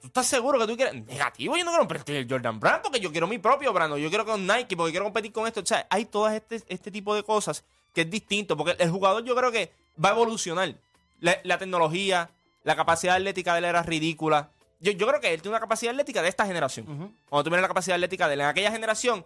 ¿Tú 0.00 0.06
estás 0.08 0.26
seguro 0.26 0.58
que 0.58 0.66
tú 0.66 0.76
quieres? 0.76 0.94
Negativo, 1.06 1.56
yo 1.56 1.64
no 1.64 1.70
quiero 1.70 1.86
competir 1.86 2.16
el 2.16 2.28
Jordan 2.30 2.58
Brand 2.60 2.82
porque 2.82 3.00
yo 3.00 3.10
quiero 3.10 3.26
mi 3.26 3.38
propio 3.38 3.72
brand. 3.72 3.96
Yo 3.96 4.08
quiero 4.08 4.24
con 4.24 4.46
Nike 4.46 4.76
porque 4.76 4.92
quiero 4.92 5.04
competir 5.04 5.32
con 5.32 5.46
esto. 5.46 5.60
O 5.60 5.66
sea, 5.66 5.86
hay 5.90 6.04
todo 6.04 6.28
este, 6.28 6.62
este 6.68 6.90
tipo 6.90 7.14
de 7.14 7.22
cosas 7.22 7.64
que 7.92 8.02
es 8.02 8.10
distinto. 8.10 8.56
Porque 8.56 8.76
el 8.82 8.90
jugador 8.90 9.24
yo 9.24 9.34
creo 9.34 9.50
que 9.52 9.72
va 10.02 10.10
a 10.10 10.12
evolucionar. 10.12 10.74
La, 11.20 11.36
la 11.44 11.58
tecnología, 11.58 12.30
la 12.64 12.76
capacidad 12.76 13.16
atlética 13.16 13.52
de 13.54 13.58
él 13.58 13.64
era 13.64 13.82
ridícula. 13.82 14.50
Yo, 14.80 14.92
yo 14.92 15.06
creo 15.08 15.20
que 15.20 15.34
él 15.34 15.42
tiene 15.42 15.54
una 15.56 15.60
capacidad 15.60 15.90
atlética 15.92 16.22
de 16.22 16.28
esta 16.28 16.46
generación. 16.46 16.86
Cuando 17.28 17.44
tú 17.44 17.50
miras 17.50 17.62
la 17.62 17.68
capacidad 17.68 17.96
atlética 17.96 18.28
de 18.28 18.34
él 18.34 18.40
en 18.42 18.46
aquella 18.46 18.70
generación, 18.70 19.24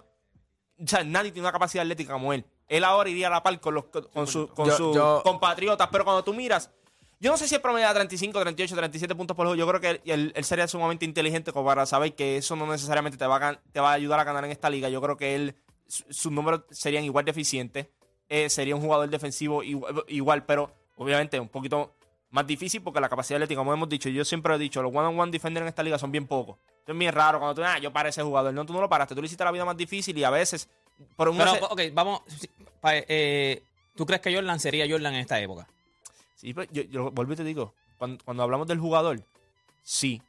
o 0.82 0.86
sea, 0.88 1.04
nadie 1.04 1.30
tiene 1.32 1.46
una 1.46 1.52
capacidad 1.52 1.82
atlética 1.82 2.14
como 2.14 2.32
él. 2.32 2.44
Él 2.68 2.84
ahora 2.84 3.10
iría 3.10 3.26
a 3.26 3.30
la 3.30 3.42
par 3.42 3.60
con, 3.60 3.74
los, 3.74 3.84
con, 3.84 4.26
su- 4.26 4.48
con 4.48 4.66
Yo- 4.68 4.76
sus 4.76 4.96
yo- 4.96 5.20
compatriotas, 5.22 5.88
pero 5.92 6.04
cuando 6.04 6.24
tú 6.24 6.32
miras, 6.32 6.70
yo 7.22 7.30
no 7.30 7.36
sé 7.38 7.46
si 7.48 7.54
es 7.54 7.60
promedio 7.60 7.86
de 7.88 7.94
35, 7.94 8.40
38, 8.40 8.74
37 8.76 9.14
puntos 9.14 9.36
por 9.36 9.46
juego. 9.46 9.56
Yo 9.56 9.66
creo 9.68 9.80
que 9.80 10.00
él, 10.12 10.32
él 10.34 10.44
sería 10.44 10.66
sumamente 10.68 11.04
inteligente 11.04 11.52
como 11.52 11.64
para 11.66 11.86
saber 11.86 12.14
que 12.14 12.36
eso 12.36 12.56
no 12.56 12.66
necesariamente 12.66 13.16
te 13.16 13.26
va, 13.26 13.36
a, 13.36 13.40
gan- 13.40 13.60
te 13.72 13.80
va 13.80 13.90
a 13.90 13.94
ayudar 13.94 14.18
a 14.20 14.24
ganar 14.24 14.44
en 14.44 14.50
esta 14.50 14.68
liga. 14.68 14.88
Yo 14.88 15.00
creo 15.00 15.16
que 15.16 15.34
él, 15.36 15.54
su- 15.86 16.04
sus 16.10 16.32
números 16.32 16.62
serían 16.70 17.04
igual 17.04 17.24
de 17.24 17.30
eficientes. 17.30 17.86
Eh, 18.28 18.50
sería 18.50 18.74
un 18.74 18.82
jugador 18.82 19.08
defensivo 19.08 19.62
igual, 19.62 20.04
igual, 20.08 20.44
pero 20.44 20.74
obviamente 20.96 21.38
un 21.38 21.48
poquito 21.48 21.94
más 22.30 22.46
difícil 22.46 22.82
porque 22.82 22.98
la 23.00 23.08
capacidad 23.08 23.36
atlética, 23.36 23.58
como 23.60 23.72
hemos 23.72 23.88
dicho, 23.88 24.08
yo 24.08 24.24
siempre 24.24 24.54
he 24.54 24.58
dicho, 24.58 24.82
los 24.82 24.90
one-on-one 24.94 25.30
defenders 25.30 25.62
en 25.62 25.68
esta 25.68 25.82
liga 25.82 25.98
son 25.98 26.10
bien 26.10 26.26
pocos. 26.26 26.56
Es 26.86 26.96
bien 26.98 27.12
raro 27.12 27.38
cuando 27.38 27.54
tú, 27.54 27.62
ah, 27.64 27.78
yo 27.78 27.92
para 27.92 28.08
ese 28.08 28.22
jugador. 28.22 28.52
No, 28.52 28.66
tú 28.66 28.72
no 28.72 28.80
lo 28.80 28.88
paraste, 28.88 29.14
tú 29.14 29.20
le 29.20 29.26
hiciste 29.26 29.44
la 29.44 29.52
vida 29.52 29.64
más 29.64 29.76
difícil 29.76 30.16
y 30.18 30.24
a 30.24 30.30
veces, 30.30 30.68
por 31.14 31.28
un 31.28 31.36
Pero, 31.38 31.52
ok, 31.70 31.80
vamos. 31.92 32.22
eh, 32.84 33.62
¿Tú 33.94 34.06
crees 34.06 34.22
que 34.22 34.34
Jordan 34.34 34.58
sería 34.58 34.86
Jordan 34.90 35.14
en 35.14 35.20
esta 35.20 35.38
época? 35.40 35.68
Sí, 36.42 36.52
pero 36.52 36.66
yo, 36.72 36.82
yo 36.82 37.10
vuelvo 37.12 37.34
y 37.34 37.36
te 37.36 37.44
digo, 37.44 37.72
cuando, 37.98 38.24
cuando 38.24 38.42
hablamos 38.42 38.66
del 38.66 38.80
jugador, 38.80 39.20
sí, 39.82 40.20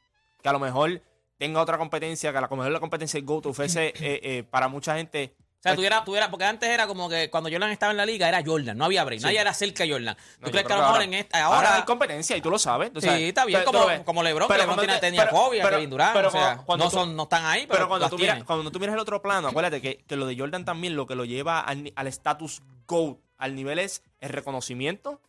que 0.43 0.47
a 0.49 0.53
lo 0.53 0.59
mejor 0.59 1.01
tenga 1.39 1.59
otra 1.59 1.79
competencia, 1.79 2.31
que 2.31 2.37
a 2.37 2.41
lo 2.41 2.47
mejor 2.55 2.71
la 2.71 2.79
competencia 2.79 3.17
del 3.19 3.25
GO 3.25 3.41
te 3.41 3.49
ofrece 3.49 3.87
eh, 3.87 3.93
eh, 4.21 4.43
para 4.47 4.67
mucha 4.67 4.95
gente. 4.95 5.33
O 5.39 5.63
sea, 5.63 5.75
tuviera, 5.75 6.03
tuviera, 6.03 6.29
porque 6.29 6.45
antes 6.45 6.69
era 6.69 6.85
como 6.85 7.09
que 7.09 7.31
cuando 7.31 7.49
Jordan 7.49 7.71
estaba 7.71 7.89
en 7.91 7.97
la 7.97 8.05
liga 8.05 8.27
era 8.29 8.43
Jordan, 8.45 8.77
no 8.77 8.85
había 8.85 9.03
break, 9.03 9.21
Sí. 9.21 9.25
nadie 9.25 9.39
era 9.39 9.53
cerca 9.55 9.85
de 9.85 9.91
Jordan. 9.93 10.15
¿Tú 10.15 10.21
No, 10.41 10.51
crees 10.51 10.67
que 10.67 10.73
a 10.73 10.75
lo 10.77 10.83
mejor 10.83 11.01
en 11.01 11.13
esta, 11.15 11.43
ahora 11.45 11.57
ahora, 11.57 11.75
hay 11.77 11.83
competencia 11.83 12.37
y 12.37 12.41
tú 12.41 12.51
lo 12.51 12.59
sabes. 12.59 12.93
tú 12.93 13.01
sabes. 13.01 13.17
Sí, 13.17 13.23
está 13.29 13.45
bien, 13.45 13.63
como, 13.63 13.79
como 14.05 14.21
LeBron, 14.21 14.47
Pero 14.49 14.59
que 14.59 14.63
LeBron 14.67 14.77
tiene, 14.79 14.93
te- 14.95 14.99
tenía 14.99 15.21
pero- 15.25 15.35
Kobe, 15.35 15.61
a 15.61 15.63
pero- 15.63 15.77
Kevin 15.77 15.89
Durant, 15.89 16.13
pero 16.13 16.27
o 16.27 16.31
sea, 16.31 16.63
no, 16.67 16.77
tú- 16.77 16.89
son, 16.91 17.15
no 17.15 17.23
están 17.23 17.45
ahí, 17.45 17.61
pero, 17.61 17.73
Pero 17.75 17.87
cuando 17.87 18.09
tú, 18.09 18.17
miras, 18.19 18.43
cuando 18.43 18.69
tú 18.71 18.79
miras 18.79 18.93
el 18.93 18.99
otro 18.99 19.19
plano, 19.19 19.47
acuérdate 19.47 19.81
que, 19.81 20.03
que 20.05 20.15
lo 20.15 20.27
de 20.27 20.37
Jordan 20.37 20.63
también 20.63 20.95
lo 20.95 21.07
que 21.07 21.15
lo 21.15 21.25
lleva 21.25 21.61
al 21.61 22.07
estatus 22.07 22.61
GOAT, 22.85 23.17
al 23.39 23.55
nivel 23.55 23.79
es 23.79 24.03
el 24.19 24.29
reconocimiento, 24.29 25.19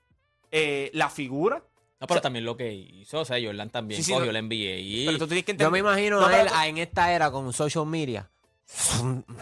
eh, 0.57 0.91
la 0.95 1.11
figura. 1.11 1.63
No, 2.01 2.07
pero 2.07 2.21
también 2.21 2.45
lo 2.45 2.57
que 2.57 2.73
hizo, 2.73 3.21
o 3.21 3.25
sea, 3.25 3.39
Jordan 3.43 3.71
también 3.71 3.97
Sí, 3.99 4.05
sí, 4.05 4.13
cogió 4.13 4.27
no- 4.27 4.33
la 4.33 4.39
NBA 4.43 4.77
y... 4.79 5.07
Pero 5.07 5.19
tú 5.19 5.27
tienes 5.27 5.45
que 5.45 5.53
Yo 5.57 5.71
me 5.71 5.79
entender- 5.79 5.81
imagino 5.81 6.21
No, 6.21 6.27
a 6.27 6.41
él 6.41 6.49
tú- 6.49 6.55
a- 6.55 6.67
en 6.69 6.79
esta 6.79 7.13
era 7.13 7.31
con 7.31 7.53
social 7.53 7.87
media. 7.87 8.31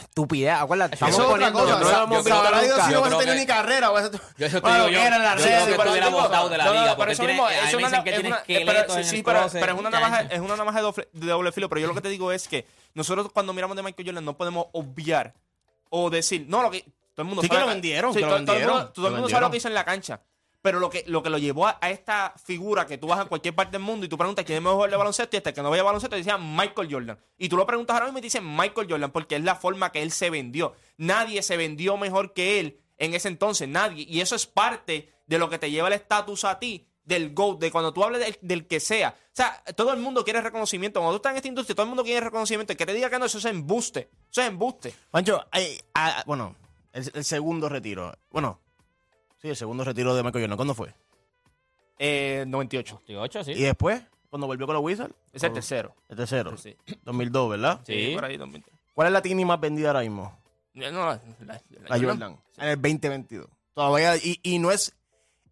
Estupidez, 0.00 0.52
acuérdate. 0.54 0.94
Eso 0.96 1.06
Estamos 1.06 1.14
es 1.14 1.34
otra 1.34 1.52
poniendo. 1.52 1.58
cosa. 1.60 1.72
no 1.72 1.78
lo 1.78 1.84
o 1.84 2.22
sea, 2.22 2.66
yo 2.66 2.86
si 2.86 2.92
no 2.92 3.00
vas 3.00 3.12
a 3.12 3.18
tener 3.18 3.34
que- 3.34 3.40
ni 3.40 3.46
carrera. 3.46 3.90
vas 3.90 4.04
a- 4.04 4.10
Yo 4.10 4.46
eso 4.46 4.56
te 4.56 4.60
Bueno, 4.60 4.76
digo 4.76 4.86
que 4.88 4.92
yo, 4.94 5.00
era 5.00 5.16
yo 5.36 5.44
creo 5.44 5.66
que 5.66 6.00
tipo- 6.10 6.20
botado 6.22 6.48
de 6.48 6.58
la 6.58 6.64
No, 6.64 6.74
no, 6.74 6.80
liga, 6.80 6.96
pero 6.96 7.12
eso 7.12 7.22
mismo, 7.24 7.48
es 7.48 7.74
una- 7.74 8.04
que 8.04 8.10
es 8.10 8.16
pero- 8.64 9.02
sí, 9.04 9.22
pero- 9.22 9.72
es 9.72 9.78
una 9.78 9.90
navaja, 9.90 10.20
es 10.22 10.40
una 10.40 10.56
navaja 10.56 10.78
de 10.78 10.82
doble, 10.82 11.08
de 11.12 11.26
doble 11.26 11.52
filo. 11.52 11.68
Pero 11.68 11.80
yo 11.80 11.86
lo 11.88 11.94
que 11.94 12.00
te 12.00 12.08
digo 12.08 12.32
es 12.32 12.48
que 12.48 12.66
nosotros 12.94 13.30
cuando 13.32 13.52
miramos 13.52 13.76
de 13.76 13.82
Michael 13.82 14.06
Jordan 14.08 14.24
no 14.24 14.36
podemos 14.36 14.66
obviar 14.72 15.34
o 15.90 16.10
decir, 16.10 16.44
no, 16.48 16.62
lo 16.62 16.70
que 16.70 16.82
todo 17.14 17.22
el 17.22 17.24
mundo 17.24 17.42
Sí 17.42 17.48
que 17.48 17.54
sabe 17.54 17.66
lo 17.66 17.72
vendieron, 17.72 18.12
sí, 18.12 18.18
que 18.20 18.24
lo 18.26 18.28
todo, 18.28 18.36
todo 18.44 18.52
el 18.54 18.58
vendieron, 18.58 18.76
mundo, 18.76 18.92
todo 18.92 19.06
el 19.06 19.12
mundo 19.14 19.28
sabe 19.28 19.40
lo 19.42 19.50
que 19.50 19.56
hizo 19.58 19.68
en 19.68 19.74
la 19.74 19.84
cancha. 19.84 20.20
Pero 20.62 20.78
lo 20.78 20.88
que, 20.90 21.02
lo 21.08 21.22
que 21.24 21.28
lo 21.30 21.38
llevó 21.38 21.66
a, 21.66 21.76
a 21.80 21.90
esta 21.90 22.34
figura 22.44 22.86
que 22.86 22.96
tú 22.96 23.08
vas 23.08 23.18
a 23.18 23.24
cualquier 23.24 23.54
parte 23.54 23.72
del 23.72 23.82
mundo 23.82 24.06
y 24.06 24.08
tú 24.08 24.16
preguntas 24.16 24.44
quién 24.44 24.58
es 24.58 24.62
mejor 24.62 24.88
de 24.88 24.96
baloncesto 24.96 25.36
y 25.36 25.42
el 25.44 25.52
que 25.52 25.60
no 25.62 25.70
vaya 25.70 25.82
a 25.82 25.84
baloncesto 25.86 26.10
te 26.14 26.18
decían 26.18 26.56
Michael 26.56 26.88
Jordan. 26.90 27.18
Y 27.36 27.48
tú 27.48 27.56
lo 27.56 27.66
preguntas 27.66 27.94
ahora 27.94 28.06
mismo 28.06 28.18
y 28.18 28.22
te 28.22 28.26
dicen 28.26 28.46
Michael 28.56 28.86
Jordan 28.88 29.10
porque 29.10 29.36
es 29.36 29.42
la 29.42 29.56
forma 29.56 29.90
que 29.92 30.02
él 30.02 30.12
se 30.12 30.30
vendió. 30.30 30.74
Nadie 30.96 31.42
se 31.42 31.56
vendió 31.56 31.96
mejor 31.96 32.32
que 32.32 32.60
él 32.60 32.80
en 32.96 33.12
ese 33.14 33.26
entonces, 33.28 33.68
nadie. 33.68 34.06
Y 34.08 34.20
eso 34.20 34.36
es 34.36 34.46
parte 34.46 35.12
de 35.26 35.38
lo 35.38 35.50
que 35.50 35.58
te 35.58 35.70
lleva 35.70 35.88
el 35.88 35.94
estatus 35.94 36.44
a 36.44 36.58
ti 36.60 36.86
del 37.04 37.34
GOAT, 37.34 37.58
de 37.58 37.72
cuando 37.72 37.92
tú 37.92 38.04
hables 38.04 38.20
del, 38.20 38.38
del 38.42 38.66
que 38.68 38.78
sea. 38.78 39.16
O 39.18 39.30
sea, 39.34 39.60
todo 39.74 39.92
el 39.92 39.98
mundo 39.98 40.22
quiere 40.22 40.40
reconocimiento. 40.40 41.00
Cuando 41.00 41.14
tú 41.14 41.16
estás 41.16 41.30
en 41.32 41.36
esta 41.38 41.48
industria, 41.48 41.74
todo 41.74 41.82
el 41.84 41.88
mundo 41.88 42.04
quiere 42.04 42.20
reconocimiento. 42.20 42.72
El 42.72 42.76
que 42.76 42.86
te 42.86 42.94
diga 42.94 43.10
que 43.10 43.18
no, 43.18 43.24
eso 43.24 43.38
es 43.38 43.44
embuste. 43.46 44.08
Eso 44.30 44.40
es 44.42 44.46
embuste. 44.46 44.94
Pancho, 45.10 45.44
hay- 45.50 45.80
ah, 45.94 46.22
bueno, 46.24 46.54
el 46.92 47.24
segundo 47.24 47.68
retiro. 47.68 48.12
Bueno, 48.30 48.60
sí, 49.42 49.48
el 49.50 49.56
segundo 49.56 49.84
retiro 49.84 50.14
de 50.14 50.22
Michael 50.22 50.44
Jordan. 50.44 50.56
¿Cuándo 50.56 50.74
fue? 50.74 50.94
Eh, 51.98 52.44
98. 52.46 53.02
28, 53.06 53.44
sí. 53.44 53.52
Y 53.52 53.62
después, 53.62 54.02
cuando 54.30 54.46
volvió 54.46 54.66
con 54.66 54.74
los 54.74 54.82
Wizards. 54.84 55.14
Es 55.32 55.42
el 55.42 55.50
¿O- 55.50 55.54
tercero. 55.54 55.94
El 56.08 56.16
tercero. 56.16 56.56
Sí. 56.56 56.76
2002, 57.02 57.50
¿verdad? 57.50 57.80
Sí. 57.86 58.12
por 58.14 58.24
ahí 58.24 58.36
2000. 58.36 58.64
¿Cuál 58.94 59.06
es 59.08 59.12
la 59.12 59.22
tini 59.22 59.44
más 59.44 59.60
vendida 59.60 59.88
ahora 59.88 60.00
mismo? 60.00 60.38
No, 60.74 60.90
la, 60.90 61.20
la- 61.40 61.60
La 61.88 61.98
Jordan. 62.00 62.38
En 62.56 62.68
el 62.68 62.76
2022. 62.80 63.46
Todavía, 63.74 64.16
y, 64.16 64.38
y 64.42 64.58
no 64.58 64.70
es. 64.70 64.94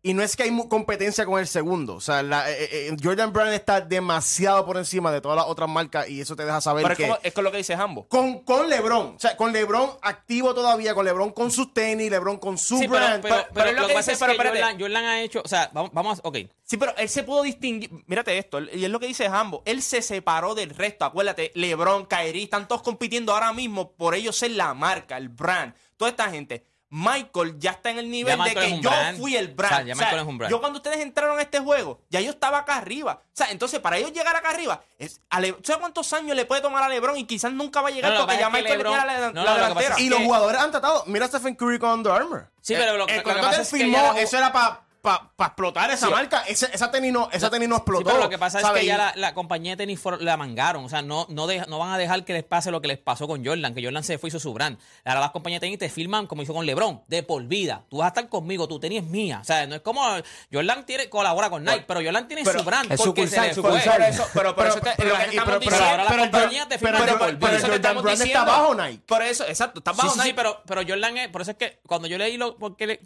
Y 0.03 0.15
no 0.15 0.23
es 0.23 0.35
que 0.35 0.45
hay 0.45 0.69
competencia 0.69 1.27
con 1.27 1.39
el 1.39 1.47
segundo. 1.47 1.95
O 1.97 2.01
sea, 2.01 2.23
la- 2.23 2.51
eh, 2.51 2.89
eh, 2.89 2.97
Jordan 3.03 3.35
Brand 3.35 3.53
está 3.53 3.83
demasiado 3.83 4.65
por 4.65 4.79
encima 4.79 5.13
de 5.13 5.21
todas 5.21 5.37
las 5.37 5.45
otras 5.47 5.69
marcas 5.69 6.09
y 6.09 6.23
eso 6.23 6.35
te 6.35 6.45
deja 6.47 6.59
saber 6.63 6.85
Pero 6.85 6.93
es, 6.93 6.97
que. 6.97 7.03
como, 7.07 7.19
es 7.23 7.33
con 7.35 7.45
lo 7.45 7.51
que 7.53 7.59
dice 7.59 7.75
Hambo. 7.75 8.09
Con, 8.09 8.39
con 8.45 8.71
LeBron. 8.71 9.15
O 9.17 9.21
sea, 9.21 9.37
con 9.37 9.53
LeBron 9.53 9.91
activo 10.01 10.55
todavía, 10.55 10.95
con 10.95 11.05
LeBron 11.05 11.33
con 11.33 11.51
sus 11.51 11.75
tenis, 11.75 12.11
LeBron 12.11 12.39
con 12.39 12.57
su 12.57 12.79
Sí, 12.79 12.89
pero, 12.89 12.93
brand. 13.05 13.23
pero, 13.23 13.37
pero 13.53 13.69
es 13.69 13.75
lo 13.75 13.81
lo 13.83 13.89
que 13.89 13.95
pasa 13.95 14.13
es 14.13 14.19
que. 14.19 14.37
Jordan, 14.37 14.81
Jordan 14.81 15.05
ha 15.05 15.21
hecho, 15.21 15.43
o 15.45 15.49
sea, 15.49 15.71
vamos, 15.75 15.91
vamos, 15.93 16.19
a- 16.19 16.29
ok. 16.29 16.37
Sí, 16.63 16.79
pero 16.79 16.97
él 16.97 17.09
se 17.11 17.23
pudo 17.23 17.43
distinguir. 17.43 17.91
Mírate 18.07 18.39
esto, 18.39 18.59
y 18.61 18.83
es 18.85 18.91
lo 18.91 19.01
que 19.01 19.07
dice 19.07 19.27
Hambo. 19.27 19.63
Él 19.67 19.83
se 19.83 20.01
separó 20.01 20.55
del 20.55 20.71
resto. 20.71 21.05
Acuérdate, 21.05 21.53
LeBron, 21.55 22.07
Kyrie, 22.07 22.45
están 22.45 22.67
todos 22.69 22.81
compitiendo 22.81 23.35
ahora 23.35 23.53
mismo 23.53 23.93
por 23.93 24.15
ellos 24.15 24.35
ser 24.37 24.53
la 24.53 24.73
marca, 24.73 25.19
el 25.19 25.29
brand. 25.29 25.75
Toda 25.99 26.11
esta 26.13 26.31
gente. 26.31 26.65
Michael 26.93 27.57
ya 27.59 27.71
está 27.71 27.91
en 27.91 27.99
el 28.01 28.11
nivel 28.11 28.37
de 28.43 28.53
que 28.53 28.81
yo 28.81 28.91
brand. 28.91 29.17
fui 29.19 29.37
el 29.37 29.49
brand. 29.49 29.73
O 29.73 29.77
sea, 29.77 29.85
ya 29.87 29.93
O 29.95 29.97
sea, 29.97 30.07
Michael 30.07 30.23
es 30.23 30.27
un 30.29 30.39
brand. 30.39 30.51
Yo 30.51 30.61
cuando 30.61 30.79
ustedes 30.79 30.99
entraron 30.99 31.39
a 31.39 31.43
este 31.43 31.61
juego, 31.61 32.01
ya 32.11 32.21
yo 32.21 32.31
estaba 32.31 32.59
acá 32.59 32.77
arriba. 32.77 33.23
O 33.25 33.31
sea, 33.33 33.51
entonces 33.51 33.79
para 33.79 33.97
ellos 33.97 34.13
llegar 34.13 34.35
acá 34.35 34.51
arriba, 34.51 34.83
es, 34.99 35.21
a 35.31 35.41
Le- 35.41 35.57
¿sabes 35.63 35.79
cuántos 35.81 36.13
años 36.13 36.35
le 36.37 36.45
puede 36.47 36.61
tomar 36.63 36.83
a 36.83 36.89
LeBron? 36.89 37.17
Y 37.17 37.27
quizás 37.27 37.53
nunca 37.53 37.81
va 37.81 37.89
a 37.89 37.93
llegar 37.93 38.13
No, 38.13 38.21
porque 38.27 38.39
ya 38.39 38.51
Michael 38.51 38.81
LeBron- 38.81 38.91
le 38.91 38.99
tiene 38.99 39.21
la, 39.21 39.33
no, 39.33 39.45
la 39.45 39.55
lo 39.55 39.59
delantera. 39.63 40.01
y 40.01 40.09
los 40.09 40.19
jugadores 40.21 40.61
han 40.61 40.71
tratado. 40.73 41.05
Mira 41.07 41.27
a 41.27 41.29
Stephen 41.29 41.55
Curry 41.55 41.79
con 41.79 41.91
Under 41.91 42.13
Armour. 42.13 42.51
Sí, 42.61 42.75
pero 42.77 42.97
lo- 42.97 43.07
el, 43.07 43.17
lo 43.19 43.23
que 43.25 43.33
pasa 43.35 43.63
es 43.63 43.71
que 43.71 43.77
firmó, 43.79 43.97
ya 43.97 44.13
la- 44.13 44.21
eso 44.21 44.37
era 44.37 44.53
para 44.53 44.81
explotar 45.39 45.91
esa 45.91 46.07
Sí. 46.07 46.13
marca. 46.13 46.43
Ese- 46.47 46.71
esa 46.73 46.91
tenis 46.91 47.13
no, 47.13 47.29
esa 47.33 47.51
tenis 47.51 47.69
no 47.69 47.77
Sí, 47.77 47.81
explotó. 47.81 48.05
pero 48.05 48.19
lo 48.19 48.29
que 48.29 48.39
pasa 48.39 48.61
es 48.61 48.67
que 48.71 48.85
ya 48.87 48.97
la, 48.99 49.13
la 49.17 49.35
compañía 49.35 49.73
de 49.73 49.77
tenis 49.79 49.99
for- 50.01 50.21
la 50.23 50.37
mangaron. 50.37 50.85
O 50.85 50.89
sea, 50.89 51.03
no, 51.03 51.27
no, 51.29 51.47
deja- 51.47 51.67
no 51.67 51.79
van 51.79 51.91
a 51.93 51.99
dejar 51.99 52.25
que 52.25 52.33
les 52.33 52.45
pase 52.45 52.71
lo 52.71 52.81
que 52.81 52.89
les 52.89 52.99
pasó 52.99 53.27
con 53.27 53.45
Jordan, 53.45 53.75
que 53.75 53.83
Jordan 53.83 54.05
se 54.05 54.19
fue 54.19 54.29
y 54.29 54.31
hizo 54.31 54.41
su 54.41 54.53
brand. 54.53 54.79
Ahora 55.05 55.21
las 55.21 55.31
compañías 55.31 55.61
de 55.61 55.67
tenis 55.67 55.79
te 55.79 55.89
firman 55.89 56.27
como 56.27 56.43
hizo 56.43 56.53
con 56.55 56.67
LeBron, 56.67 57.03
de 57.09 57.23
por 57.23 57.43
vida. 57.45 57.85
Tú 57.89 57.99
vas 57.99 58.07
a 58.07 58.09
estar 58.09 58.29
conmigo, 58.29 58.69
tu 58.69 58.79
tenis 58.79 59.03
es 59.03 59.09
mía. 59.09 59.39
O 59.41 59.45
sea, 59.45 59.67
no 59.67 59.75
es 59.75 59.81
como 59.81 60.03
Jordan 60.53 60.85
tiene, 60.87 61.09
colabora 61.09 61.51
con 61.51 61.65
Nike, 61.65 61.85
pero 61.87 62.01
Jordan 62.03 62.29
tiene 62.29 62.43
pero 62.45 62.59
su 62.61 62.65
brand. 62.65 62.93
es 62.93 63.01
porque 63.01 63.23
sucursal, 63.27 63.43
se 63.43 63.49
le 63.49 63.55
sucursal. 63.55 63.83
fue. 63.83 63.93
Por 63.93 64.03
eso, 64.03 64.27
pero 64.35 64.55
por 64.55 64.65
Pero- 64.65 64.69
eso 64.77 64.81
te- 64.81 64.93
pero- 64.97 65.15
pero- 65.15 65.25
diciendo- 65.31 65.59
pero 65.65 65.77
ahora 65.85 65.97
las 66.05 66.07
pero- 66.13 66.23
compañías 66.23 66.69
te 66.69 66.79
pero- 66.79 66.99
firman 66.99 67.01
de 67.01 67.07
pero- 67.07 67.19
por 67.19 67.39
pero 67.39 67.57
vida. 67.57 67.69
Jordan 67.69 68.03
Brand 68.03 68.21
está 68.23 68.45
bajo 68.45 68.75
Nike. 68.75 69.03
Por 69.07 69.23
eso, 69.23 69.45
exacto, 69.47 69.81
está 69.81 69.93
bajo 69.93 70.11
sí, 70.11 70.15
sí, 70.15 70.21
Nike. 70.25 70.35
pero, 70.35 70.63
pero 70.67 70.83
Jordan, 70.87 71.17
es- 71.19 71.29
por 71.29 71.43
eso 71.43 71.51
es 71.53 71.57
que 71.57 71.81
cuando 71.87 72.09
yo 72.09 72.19
leí 72.19 72.39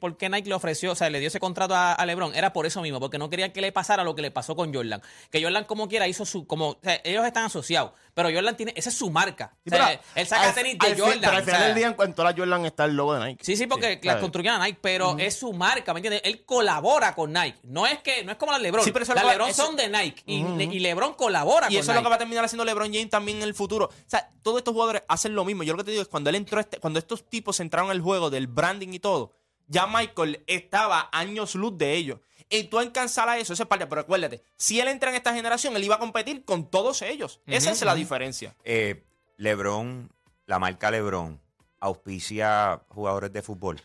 por 0.00 0.16
qué 0.18 0.28
Nike 0.28 0.48
le 0.48 0.54
ofreció, 0.54 0.92
o 0.92 0.94
sea, 0.94 1.08
le 1.10 1.18
dio 1.20 1.28
ese 1.28 1.40
contrato 1.40 1.74
a, 1.74 1.83
a 1.92 2.06
LeBron, 2.06 2.34
era 2.34 2.52
por 2.52 2.66
eso 2.66 2.80
mismo, 2.82 2.98
porque 2.98 3.18
no 3.18 3.28
querían 3.30 3.52
que 3.52 3.60
le 3.60 3.70
pasara 3.70 4.02
lo 4.02 4.14
que 4.14 4.22
le 4.22 4.30
pasó 4.30 4.56
con 4.56 4.72
Jordan. 4.74 5.02
Que 5.30 5.42
Jordan, 5.42 5.64
como 5.64 5.88
quiera, 5.88 6.08
hizo 6.08 6.24
su. 6.24 6.46
como 6.46 6.70
o 6.70 6.78
sea, 6.82 7.00
Ellos 7.04 7.24
están 7.26 7.44
asociados, 7.44 7.92
pero 8.14 8.30
Jordan 8.32 8.56
tiene. 8.56 8.72
Esa 8.76 8.88
es 8.90 8.96
su 8.96 9.10
marca. 9.10 9.54
Sí, 9.64 9.70
O 9.72 9.76
sea, 9.76 9.86
pero 9.86 10.00
él 10.14 10.26
saca 10.26 10.48
al- 10.48 10.54
tenis 10.54 10.78
de 10.78 10.98
Jordan. 10.98 11.20
Pero 11.20 11.36
al 11.36 11.44
final 11.44 11.62
del 11.62 11.74
día, 11.74 11.86
en 11.86 11.94
cuanto 11.94 12.22
a 12.22 12.24
la 12.24 12.36
Jordan, 12.36 12.64
está 12.66 12.84
el 12.86 12.96
logo 12.96 13.14
de 13.14 13.24
Nike. 13.26 13.44
Sí, 13.44 13.56
sí, 13.56 13.66
porque 13.66 13.98
las 14.02 14.12
¿sabes? 14.14 14.20
construyeron 14.22 14.60
a 14.60 14.64
Nike, 14.64 14.78
pero 14.80 15.16
es 15.18 15.36
su 15.36 15.52
marca, 15.52 15.92
¿me 15.92 15.98
entiendes? 15.98 16.22
Él 16.24 16.44
colabora 16.44 17.14
con 17.14 17.32
Nike. 17.32 17.58
No 17.64 17.86
es 17.86 17.98
que 18.00 18.24
no 18.24 18.32
es 18.32 18.38
como 18.38 18.52
las 18.52 18.60
LeBron. 18.62 18.84
Sí, 18.84 18.92
pero 18.92 19.02
eso 19.04 19.14
las 19.14 19.24
LeBron 19.26 19.48
eso- 19.48 19.66
son 19.66 19.76
de 19.76 19.88
Nike 19.88 20.22
y, 20.26 20.36
y 20.44 20.78
LeBron 20.80 21.14
colabora 21.14 21.66
Y 21.68 21.74
con 21.74 21.80
eso 21.80 21.80
es 21.80 21.86
lo 21.88 21.92
Nike. 21.94 22.02
que 22.04 22.08
va 22.08 22.14
a 22.14 22.18
terminar 22.18 22.44
haciendo 22.44 22.64
LeBron 22.64 22.92
James 22.92 23.10
también 23.10 23.38
en 23.38 23.44
el 23.44 23.54
futuro. 23.54 23.86
O 23.86 23.92
sea, 24.06 24.30
todos 24.42 24.58
estos 24.58 24.72
jugadores 24.74 25.02
hacen 25.08 25.34
lo 25.34 25.44
mismo. 25.44 25.62
Yo 25.62 25.72
lo 25.72 25.78
que 25.78 25.84
te 25.84 25.90
digo 25.90 26.02
es 26.02 26.08
cuando 26.08 26.30
él 26.30 26.36
entró, 26.36 26.60
este, 26.60 26.78
cuando 26.78 26.98
estos 26.98 27.28
tipos 27.28 27.58
entraron 27.60 27.90
al 27.90 28.00
juego 28.00 28.30
del 28.30 28.46
branding 28.46 28.88
y 28.92 28.98
todo, 28.98 29.32
ya 29.68 29.86
Michael 29.86 30.42
estaba 30.46 31.08
años 31.12 31.54
luz 31.54 31.76
de 31.78 31.94
ellos. 31.94 32.20
Y 32.50 32.64
tú 32.64 32.78
alcanzar 32.78 33.28
a 33.28 33.38
eso, 33.38 33.52
esa 33.54 33.62
es 33.64 33.68
parte. 33.68 33.86
Pero 33.86 34.02
acuérdate, 34.02 34.42
si 34.56 34.78
él 34.80 34.88
entra 34.88 35.10
en 35.10 35.16
esta 35.16 35.34
generación, 35.34 35.74
él 35.76 35.84
iba 35.84 35.96
a 35.96 35.98
competir 35.98 36.44
con 36.44 36.70
todos 36.70 37.02
ellos. 37.02 37.40
Esa 37.46 37.72
es 37.72 37.82
la 37.82 37.94
diferencia. 37.94 38.54
Eh, 38.64 39.02
LeBron, 39.38 40.10
la 40.46 40.58
marca 40.58 40.90
LeBron, 40.90 41.40
auspicia 41.80 42.80
jugadores 42.88 43.32
de 43.32 43.42
fútbol. 43.42 43.80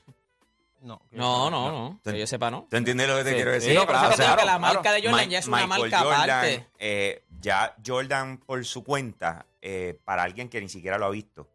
No, 0.81 1.01
No, 1.11 1.49
no, 1.49 1.71
no. 1.71 1.99
Que 2.03 2.17
yo 2.17 2.25
sepa, 2.27 2.49
¿no? 2.49 2.67
¿Tú 2.69 2.77
entiendes 2.77 3.07
lo 3.07 3.17
que 3.17 3.23
te 3.25 3.29
Sí, 3.31 3.35
quiero 3.35 3.51
decir? 3.51 3.71
Sí, 3.71 3.75
eso 3.77 3.85
claro, 3.85 4.37
que 4.37 4.45
la 4.45 4.59
marca 4.59 4.91
de 4.93 5.01
Jordan 5.01 5.29
ya 5.29 5.39
es 5.39 5.47
una 5.47 5.67
marca 5.67 5.99
Jordan, 5.99 6.21
aparte. 6.21 6.67
eh, 6.79 7.23
ya 7.41 7.75
Jordan 7.85 8.37
por 8.37 8.63
su 8.65 8.83
cuenta, 8.83 9.45
eh, 9.61 9.99
para 10.05 10.23
alguien 10.23 10.47
que 10.47 10.61
ni 10.61 10.69
siquiera 10.69 10.97
lo 10.97 11.05
ha 11.07 11.09
visto. 11.09 11.47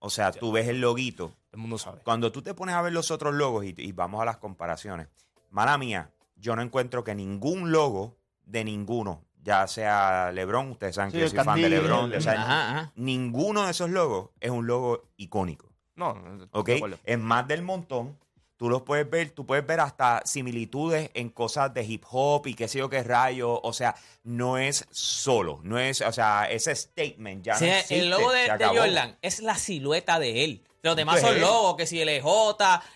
O 0.00 0.10
sea, 0.10 0.32
tú 0.32 0.50
ves 0.52 0.66
el 0.68 0.80
loguito. 0.80 1.32
El 1.54 1.60
mundo 1.60 1.78
sabe. 1.78 2.00
Cuando 2.04 2.30
tú 2.32 2.42
te 2.42 2.52
pones 2.54 2.74
a 2.74 2.82
ver 2.82 2.92
los 2.92 3.10
otros 3.10 3.34
logos 3.34 3.64
y, 3.64 3.74
y 3.78 3.92
vamos 3.92 4.20
a 4.20 4.24
las 4.24 4.36
comparaciones, 4.38 5.08
mala 5.50 5.78
mía, 5.78 6.10
yo 6.36 6.54
no 6.56 6.62
encuentro 6.62 7.02
que 7.04 7.14
ningún 7.14 7.70
logo 7.72 8.16
de 8.44 8.64
ninguno, 8.64 9.24
ya 9.42 9.66
sea 9.66 10.30
LeBron, 10.32 10.70
ustedes 10.72 10.96
saben 10.96 11.10
Sí, 11.12 11.16
que 11.18 11.22
yo 11.24 11.28
soy 11.30 11.38
fan 11.44 11.60
de 11.60 11.68
LeBron, 11.70 12.12
el- 12.12 12.18
o 12.18 12.20
sea, 12.20 12.32
Ajá, 12.32 12.70
ajá. 12.70 12.92
ninguno 12.96 13.64
de 13.64 13.70
esos 13.70 13.88
logos 13.90 14.30
es 14.40 14.50
un 14.50 14.66
logo 14.66 15.08
icónico. 15.16 15.70
No, 15.96 16.14
no, 16.14 16.46
¿ok? 16.50 16.70
Es 17.04 17.18
más 17.18 17.46
del 17.48 17.62
montón. 17.62 18.18
Tú 18.56 18.68
los 18.70 18.82
puedes 18.82 19.08
ver, 19.10 19.30
tú 19.30 19.46
puedes 19.46 19.66
ver 19.66 19.80
hasta 19.80 20.22
similitudes 20.24 21.10
en 21.14 21.28
cosas 21.28 21.74
de 21.74 21.84
hip 21.84 22.04
hop 22.10 22.46
y 22.46 22.54
qué 22.54 22.68
sé 22.68 22.78
yo 22.78 22.88
qué 22.88 23.02
rayo. 23.02 23.60
O 23.62 23.72
sea, 23.72 23.94
no 24.22 24.58
es 24.58 24.86
solo, 24.90 25.60
no 25.64 25.78
es, 25.78 26.00
o 26.02 26.12
sea, 26.12 26.48
ese 26.50 26.74
statement 26.74 27.44
ya 27.44 27.54
O 27.56 27.58
sea, 27.58 27.68
no 27.68 27.74
existe, 27.74 27.98
el 27.98 28.10
logo 28.10 28.30
de, 28.32 28.42
de. 28.56 28.66
Jordan 28.66 29.18
es 29.22 29.40
la 29.40 29.56
silueta 29.56 30.18
de 30.20 30.44
él. 30.44 30.62
Los 30.84 30.94
demás 30.96 31.20
Pues 31.20 31.32
son 31.32 31.40
logos, 31.40 31.76
que 31.76 31.86
si 31.86 31.98
el 32.00 32.08
EJ, 32.10 32.24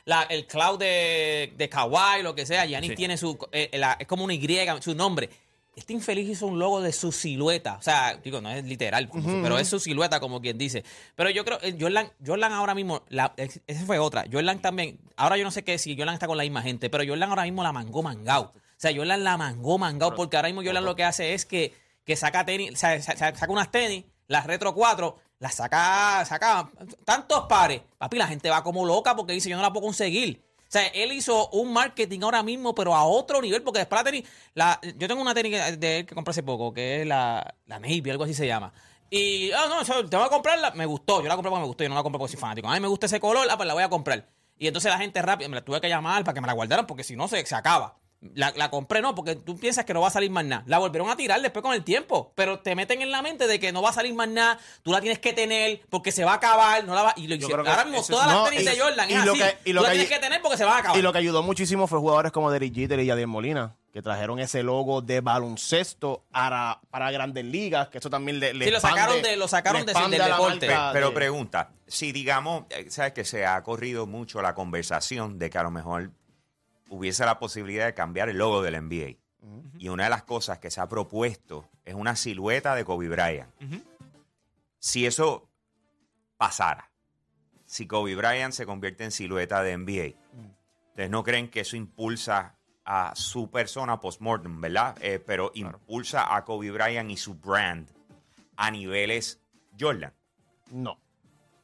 la, 0.04 0.22
el 0.24 0.46
cloud 0.46 0.78
de, 0.78 1.52
de 1.56 1.68
Kawhi, 1.68 2.22
lo 2.22 2.34
que 2.34 2.44
sea. 2.46 2.66
Giannis 2.66 2.90
Sí. 2.90 2.96
tiene 2.96 3.16
su. 3.16 3.36
eh, 3.50 3.70
la- 3.78 3.96
es 3.98 4.06
como 4.06 4.22
una 4.24 4.34
Y, 4.34 4.80
su 4.82 4.94
nombre. 4.94 5.30
Este 5.74 5.92
infeliz 5.94 6.28
hizo 6.28 6.46
un 6.46 6.58
logo 6.58 6.80
de 6.82 6.92
su 6.92 7.12
silueta. 7.12 7.76
O 7.78 7.82
sea, 7.82 8.16
digo, 8.22 8.40
no 8.40 8.50
es 8.50 8.64
literal, 8.64 9.08
pero 9.42 9.58
es 9.58 9.68
su 9.68 9.78
silueta, 9.80 10.18
como 10.20 10.40
quien 10.42 10.58
dice. 10.58 10.84
Pero 11.14 11.30
yo 11.30 11.44
creo, 11.44 11.58
eh, 11.62 11.76
Jordan, 11.80 12.12
Jordan 12.26 12.52
ahora 12.52 12.74
mismo, 12.74 13.04
la, 13.08 13.32
es- 13.36 13.60
esa 13.66 13.86
fue 13.86 13.98
otra. 13.98 14.24
Jordan 14.30 14.60
también, 14.60 14.98
ahora 15.16 15.36
yo 15.38 15.44
no 15.44 15.50
sé 15.50 15.64
qué 15.64 15.78
si 15.78 15.96
Jordan 15.96 16.14
está 16.14 16.26
con 16.26 16.36
la 16.36 16.42
misma 16.42 16.60
gente, 16.62 16.90
pero 16.90 17.04
Jordan 17.06 17.30
ahora 17.30 17.44
mismo 17.44 17.62
la 17.62 17.72
mangó 17.72 18.02
mangao. 18.02 18.52
O 18.52 18.52
sea, 18.76 18.94
Jordan 18.94 19.24
la 19.24 19.36
mangó 19.38 19.78
mangao, 19.78 20.14
porque 20.14 20.36
ahora 20.36 20.48
mismo 20.48 20.62
Jordan 20.62 20.84
lo 20.84 20.94
que 20.94 21.04
hace 21.04 21.32
es 21.32 21.46
que, 21.46 21.72
que 22.04 22.16
saca 22.16 22.44
tenis, 22.44 22.72
o 22.72 22.76
sea, 22.76 23.00
sa- 23.00 23.16
sa- 23.16 23.34
saca 23.34 23.50
unas 23.52 23.70
tenis, 23.70 24.04
las 24.26 24.46
retro 24.46 24.74
4, 24.74 25.16
las 25.38 25.54
saca, 25.54 26.24
saca 26.24 26.70
tantos 27.04 27.46
pares. 27.48 27.82
Papi, 27.96 28.18
la 28.18 28.26
gente 28.26 28.50
va 28.50 28.62
como 28.62 28.84
loca 28.84 29.14
porque 29.14 29.32
dice, 29.32 29.48
yo 29.48 29.56
no 29.56 29.62
la 29.62 29.72
puedo 29.72 29.86
conseguir. 29.86 30.42
O 30.60 30.70
sea, 30.70 30.86
él 30.88 31.12
hizo 31.12 31.48
un 31.50 31.72
marketing 31.72 32.20
ahora 32.22 32.42
mismo, 32.42 32.74
pero 32.74 32.94
a 32.94 33.04
otro 33.04 33.40
nivel, 33.40 33.62
porque 33.62 33.78
después 33.78 34.00
la 34.00 34.04
tenis, 34.04 34.28
la, 34.52 34.78
yo 34.98 35.08
tengo 35.08 35.22
una 35.22 35.32
tenis 35.32 35.80
de 35.80 36.00
él 36.00 36.06
que 36.06 36.14
compré 36.14 36.32
hace 36.32 36.42
poco, 36.42 36.74
que 36.74 37.00
es 37.00 37.06
la, 37.06 37.54
la 37.64 37.78
Navy, 37.78 38.10
algo 38.10 38.24
así 38.24 38.34
se 38.34 38.46
llama. 38.46 38.72
Y, 39.08 39.50
ah, 39.52 39.64
no, 39.68 39.82
yo 39.82 40.06
tengo 40.06 40.24
que 40.24 40.30
comprarla, 40.30 40.72
me 40.72 40.84
gustó, 40.84 41.22
yo 41.22 41.28
la 41.28 41.36
compré 41.36 41.48
porque 41.48 41.62
me 41.62 41.66
gustó, 41.66 41.84
yo 41.84 41.88
no 41.88 41.94
la 41.94 42.02
compré 42.02 42.18
porque 42.18 42.32
soy 42.32 42.40
fanático. 42.40 42.68
A 42.68 42.78
me 42.78 42.88
gusta 42.88 43.06
ese 43.06 43.18
color, 43.18 43.48
ah, 43.50 43.56
pues 43.56 43.66
la 43.66 43.72
voy 43.72 43.82
a 43.82 43.88
comprar. 43.88 44.28
Y 44.58 44.66
entonces 44.66 44.92
la 44.92 44.98
gente 44.98 45.22
rápido, 45.22 45.48
me 45.48 45.56
la 45.56 45.64
tuve 45.64 45.80
que 45.80 45.88
llamar 45.88 46.22
para 46.24 46.34
que 46.34 46.40
me 46.42 46.46
la 46.46 46.52
guardaran, 46.52 46.86
porque 46.86 47.04
si 47.04 47.16
no 47.16 47.28
se, 47.28 47.46
se 47.46 47.54
acaba. 47.54 47.96
La, 48.34 48.52
la 48.56 48.68
compré, 48.68 49.00
no, 49.00 49.14
porque 49.14 49.36
tú 49.36 49.56
piensas 49.56 49.84
que 49.84 49.94
no 49.94 50.00
va 50.00 50.08
a 50.08 50.10
salir 50.10 50.28
más 50.30 50.44
nada. 50.44 50.64
La 50.66 50.78
volvieron 50.78 51.08
a 51.08 51.16
tirar 51.16 51.40
después 51.40 51.62
con 51.62 51.72
el 51.72 51.84
tiempo, 51.84 52.32
pero 52.34 52.58
te 52.58 52.74
meten 52.74 53.00
en 53.00 53.12
la 53.12 53.22
mente 53.22 53.46
de 53.46 53.60
que 53.60 53.70
no 53.70 53.80
va 53.80 53.90
a 53.90 53.92
salir 53.92 54.12
más 54.12 54.28
nada, 54.28 54.58
tú 54.82 54.90
la 54.90 55.00
tienes 55.00 55.20
que 55.20 55.32
tener 55.32 55.82
porque 55.88 56.10
se 56.10 56.24
va 56.24 56.32
a 56.32 56.34
acabar, 56.34 56.84
no 56.84 56.96
la 56.96 57.02
va, 57.04 57.14
y 57.16 57.28
lo 57.28 57.36
hicieron. 57.36 57.66
Ahora 57.68 57.84
mismo 57.84 58.02
todas 58.04 58.26
no, 58.28 58.44
tenis 58.46 58.62
y- 58.62 58.64
de 58.64 58.80
Jordan 58.80 59.08
y 59.08 59.12
es 59.14 59.24
lo 59.24 59.32
así. 59.32 59.40
que- 59.40 59.70
y 59.70 59.72
lo 59.72 59.82
tú 59.82 59.84
la 59.84 59.90
que 59.90 59.94
tienes 59.98 60.10
hay- 60.12 60.18
que 60.18 60.24
tener 60.26 60.42
porque 60.42 60.56
se 60.58 60.64
va 60.64 60.74
a 60.74 60.78
acabar. 60.78 60.98
Y 60.98 61.02
lo 61.02 61.12
que 61.12 61.18
ayudó 61.18 61.44
muchísimo 61.44 61.86
fue 61.86 62.00
jugadores 62.00 62.32
como 62.32 62.50
Derek 62.50 62.74
Jeter 62.74 62.98
y 62.98 63.06
Yadier 63.06 63.28
Molina, 63.28 63.76
que 63.92 64.02
trajeron 64.02 64.40
ese 64.40 64.64
logo 64.64 65.00
de 65.00 65.20
baloncesto 65.20 66.24
para, 66.32 66.80
para 66.90 67.12
grandes 67.12 67.44
ligas, 67.44 67.86
que 67.88 67.98
eso 67.98 68.10
también 68.10 68.40
le, 68.40 68.52
le 68.52 68.64
Sí, 68.64 68.70
lo 68.72 68.80
sacaron 68.80 69.22
de- 69.22 69.36
lo 69.36 69.46
sacaron 69.46 69.86
de- 69.86 69.92
del 69.92 70.18
la 70.18 70.26
deporte. 70.26 70.66
marca 70.66 70.90
Pero 70.92 71.08
de- 71.10 71.14
pregunta, 71.14 71.70
si 71.86 72.10
digamos, 72.10 72.64
eh, 72.70 72.86
sabes 72.90 73.12
que 73.12 73.24
se 73.24 73.46
ha 73.46 73.62
corrido 73.62 74.06
mucho 74.06 74.42
la 74.42 74.54
conversación 74.56 75.38
de 75.38 75.50
que 75.50 75.58
a 75.58 75.62
lo 75.62 75.70
mejor 75.70 76.10
hubiese 76.88 77.24
la 77.24 77.38
posibilidad 77.38 77.86
de 77.86 77.94
cambiar 77.94 78.28
el 78.28 78.38
logo 78.38 78.62
del 78.62 78.74
NBA. 78.82 79.16
Y 79.78 79.88
una 79.88 80.04
de 80.04 80.10
las 80.10 80.24
cosas 80.24 80.58
que 80.58 80.70
se 80.70 80.80
ha 80.80 80.88
propuesto 80.88 81.68
es 81.84 81.94
una 81.94 82.16
silueta 82.16 82.74
de 82.74 82.84
Kobe 82.84 83.08
Bryant. 83.08 83.50
Si 84.78 85.06
eso 85.06 85.48
pasara, 86.36 86.90
si 87.64 87.86
Kobe 87.86 88.14
Bryant 88.16 88.52
se 88.52 88.66
convierte 88.66 89.04
en 89.04 89.10
silueta 89.10 89.62
de 89.62 89.76
NBA, 89.76 90.16
¿ustedes 90.90 91.10
no 91.10 91.22
creen 91.22 91.48
que 91.48 91.60
eso 91.60 91.76
impulsa 91.76 92.56
a 92.84 93.12
su 93.14 93.50
persona 93.50 94.00
post-mortem, 94.00 94.60
verdad? 94.60 94.96
Eh, 95.00 95.18
pero 95.24 95.50
impulsa 95.54 96.34
a 96.34 96.44
Kobe 96.44 96.70
Bryant 96.70 97.10
y 97.10 97.16
su 97.16 97.34
brand 97.34 97.88
a 98.56 98.70
niveles 98.70 99.40
Jordan. 99.78 100.12
No. 100.72 100.98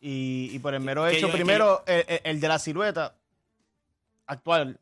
Y, 0.01 0.51
y 0.53 0.59
por 0.59 0.75
el 0.75 0.81
mero 0.81 1.07
hecho, 1.07 1.27
yo- 1.29 1.33
primero, 1.33 1.83
el 1.87 2.41
de 2.41 2.49
la 2.49 2.59
silueta 2.59 3.17
actual 4.27 4.79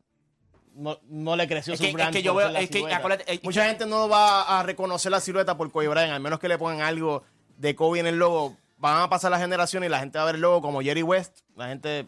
no, 0.75 0.99
no 1.07 1.35
le 1.35 1.47
creció 1.47 1.73
Es 1.73 1.79
su 1.79 1.83
que- 1.83 1.89
es 1.89 1.93
brand. 1.93 2.13
que 2.13 2.23
yo 2.23 2.33
por 2.33 2.39
veo- 2.41 2.47
ser 2.47 2.53
la 2.53 2.59
es 2.61 2.69
que, 2.69 2.77
silueta. 2.79 2.97
acuérdate, 2.97 3.33
eh, 3.33 3.39
Mucha 3.43 3.65
gente 3.65 3.85
no 3.85 4.07
va 4.09 4.59
a 4.59 4.63
reconocer 4.63 5.11
la 5.11 5.19
silueta 5.19 5.55
por 5.57 5.71
Kobe 5.71 5.87
Bryant, 5.87 6.11
al 6.13 6.19
menos 6.21 6.39
que 6.39 6.47
le 6.47 6.57
pongan 6.57 6.81
algo 6.81 7.23
de 7.57 7.75
Kobe 7.75 7.99
en 7.99 8.07
el 8.07 8.17
logo. 8.17 8.55
Van 8.77 9.01
a 9.01 9.09
pasar 9.09 9.31
las 9.31 9.39
generaciones 9.39 9.87
y 9.87 9.91
la 9.91 9.99
gente 9.99 10.17
va 10.17 10.23
a 10.23 10.25
ver 10.27 10.35
el 10.35 10.41
logo 10.41 10.61
como 10.61 10.81
Jerry 10.81 11.03
West. 11.03 11.39
La 11.55 11.67
gente, 11.69 12.05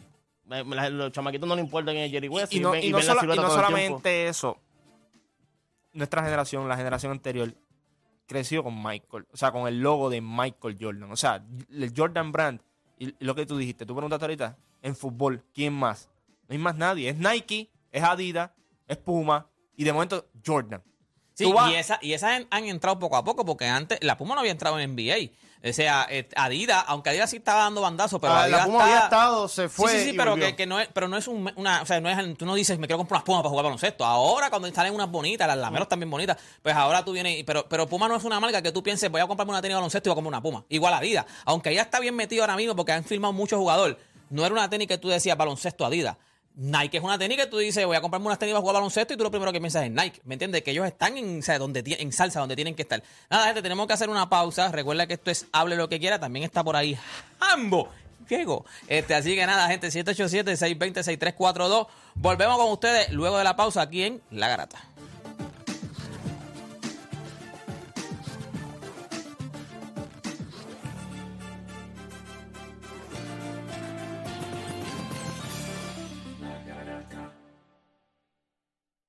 la- 0.47 0.63
la- 0.63 0.89
los 0.89 1.11
chamaquitos 1.11 1.47
no 1.47 1.55
le 1.55 1.61
importa 1.61 1.91
quién 1.91 2.03
es 2.03 2.11
Jerry 2.11 2.27
West. 2.27 2.53
y 2.53 2.59
no, 2.59 2.71
ven- 2.71 2.83
y 2.83 2.89
no 2.89 2.97
ven 2.97 3.07
la 3.07 3.13
sola- 3.15 3.49
solamente 3.49 4.27
eso. 4.27 4.57
Nuestra 5.93 6.23
generación, 6.23 6.67
la 6.67 6.75
generación 6.75 7.11
anterior, 7.13 7.53
creció 8.27 8.63
con 8.63 8.75
Michael. 8.83 9.25
O 9.31 9.37
sea, 9.37 9.51
con 9.51 9.67
el 9.67 9.79
logo 9.79 10.09
de 10.09 10.19
Michael 10.19 10.77
Jordan. 10.79 11.11
O 11.11 11.15
sea, 11.15 11.41
el 11.71 11.93
Jordan 11.95 12.31
Brand. 12.31 12.59
Y 12.97 13.09
y 13.09 13.15
lo 13.25 13.35
que 13.35 13.45
tú 13.45 13.57
dijiste, 13.57 13.85
tú 13.85 13.93
preguntaste 13.93 14.25
ahorita, 14.25 14.57
en 14.81 14.95
fútbol, 14.95 15.43
¿quién 15.53 15.73
más? 15.73 16.09
No 16.47 16.53
hay 16.53 16.57
más 16.57 16.75
nadie. 16.75 17.09
Es 17.09 17.17
Nike, 17.17 17.69
es 17.97 18.03
Adidas, 18.03 18.51
es 18.87 18.97
Puma. 18.97 19.49
Y 19.75 19.83
de 19.83 19.93
momento, 19.93 20.27
Jordan. 20.45 20.83
Sí, 21.33 21.51
vas- 21.51 21.69
y, 21.71 21.75
esa, 21.75 21.99
y 22.01 22.13
esas 22.13 22.31
han, 22.31 22.47
han 22.49 22.63
entrado 22.65 22.97
poco 22.97 23.17
a 23.17 23.23
poco, 23.23 23.43
porque 23.43 23.65
antes 23.67 23.99
la 24.01 24.17
Puma 24.17 24.35
no 24.35 24.39
había 24.39 24.51
entrado 24.53 24.79
en 24.79 24.91
NBA. 24.95 25.31
O 25.67 25.73
sea, 25.73 26.05
eh, 26.09 26.29
Adidas, 26.35 26.85
aunque 26.87 27.09
Adidas 27.09 27.29
sí 27.31 27.37
estaba 27.37 27.63
dando 27.63 27.81
bandazos, 27.81 28.21
pero 28.21 28.31
Ah, 28.33 28.43
Adidas 28.43 28.59
la 28.59 28.65
Puma 28.67 28.77
está- 28.77 28.85
había 28.93 29.03
estado, 29.05 29.47
se 29.49 29.67
fue. 29.67 29.91
sí, 29.91 29.97
sí, 29.97 30.03
sí, 30.05 30.09
y 30.11 30.13
pero 30.17 30.35
que, 30.35 30.55
que 30.55 30.65
no 30.67 30.79
es, 30.79 30.87
pero 30.93 31.07
no 31.09 31.17
es 31.17 31.27
un, 31.27 31.51
una, 31.57 31.81
o 31.81 31.85
sea, 31.85 31.99
no 31.99 32.09
es, 32.09 32.37
tú 32.37 32.45
no 32.45 32.53
dices, 32.55 32.77
me 32.79 32.87
quiero 32.87 32.99
comprar 32.99 33.17
unas 33.17 33.25
Pumas 33.25 33.41
para 33.41 33.49
jugar 33.49 33.63
baloncesto. 33.65 34.05
Ahora 34.05 34.49
cuando 34.49 34.71
salen 34.73 34.93
unas 34.93 35.09
bonitas, 35.11 35.45
las 35.47 35.57
lameros 35.57 35.89
también 35.89 36.09
bonitas, 36.09 36.37
pues 36.61 36.73
ahora 36.75 37.03
tú 37.03 37.11
vienes, 37.11 37.39
y- 37.39 37.43
pero, 37.43 37.67
pero 37.67 37.85
Puma 37.87 38.07
no 38.07 38.15
es 38.15 38.23
una 38.23 38.39
marca 38.39 38.61
que 38.61 38.71
tú 38.71 38.81
pienses, 38.83 39.09
voy 39.11 39.19
a 39.21 39.27
comprarme 39.27 39.51
una 39.51 39.61
tenis 39.61 39.71
de 39.73 39.75
baloncesto 39.75 40.07
y 40.07 40.09
voy 40.11 40.13
a 40.13 40.15
comprar 40.15 40.29
una 40.29 40.41
Puma. 40.41 40.65
Igual 40.69 40.93
Adidas, 40.93 41.25
aunque 41.45 41.73
ya 41.73 41.81
está 41.81 41.99
bien 41.99 42.15
metido 42.15 42.43
ahora 42.43 42.55
mismo 42.55 42.75
porque 42.75 42.91
han 42.93 43.03
firmado 43.03 43.33
muchos 43.33 43.57
jugadores, 43.59 43.97
no 44.29 44.45
era 44.45 44.53
una 44.53 44.69
tenis 44.69 44.87
que 44.87 44.97
tú 44.99 45.09
decías 45.09 45.35
baloncesto 45.35 45.83
Adidas. 45.85 46.15
Nike 46.57 46.97
es 46.97 47.03
una 47.03 47.17
tenis 47.17 47.37
que 47.37 47.47
tú 47.47 47.57
dices, 47.57 47.85
voy 47.85 47.97
a 47.97 48.01
comprarme 48.01 48.27
unas 48.27 48.39
tenis 48.39 48.53
para 48.53 48.61
jugar 48.61 48.75
baloncesto 48.75 49.13
y 49.13 49.17
tú 49.17 49.23
lo 49.23 49.31
primero 49.31 49.51
que 49.51 49.59
piensas 49.59 49.83
es 49.83 49.91
Nike. 49.91 50.21
¿Me 50.23 50.35
entiendes? 50.35 50.63
Que 50.63 50.71
ellos 50.71 50.85
están 50.85 51.17
en, 51.17 51.39
o 51.39 51.41
sea, 51.41 51.59
donde, 51.59 51.83
en 51.99 52.11
salsa, 52.13 52.39
donde 52.39 52.55
tienen 52.55 52.75
que 52.75 52.83
estar. 52.83 53.03
Nada, 53.29 53.47
gente, 53.47 53.61
tenemos 53.61 53.87
que 53.87 53.93
hacer 53.93 54.09
una 54.09 54.29
pausa. 54.29 54.71
Recuerda 54.71 55.05
que 55.05 55.15
esto 55.15 55.31
es 55.31 55.47
Hable 55.51 55.75
lo 55.75 55.89
que 55.89 55.99
quiera. 55.99 56.19
También 56.19 56.45
está 56.45 56.63
por 56.63 56.75
ahí 56.75 56.97
Hambo. 57.39 57.89
Diego. 58.27 58.65
Este, 58.87 59.13
así 59.13 59.35
que 59.35 59.45
nada, 59.45 59.67
gente, 59.67 59.89
787-620-6342. 59.89 61.87
Volvemos 62.15 62.57
con 62.57 62.71
ustedes 62.71 63.11
luego 63.11 63.37
de 63.37 63.43
la 63.43 63.55
pausa 63.55 63.81
aquí 63.81 64.03
en 64.03 64.21
La 64.31 64.47
Garata. 64.47 64.83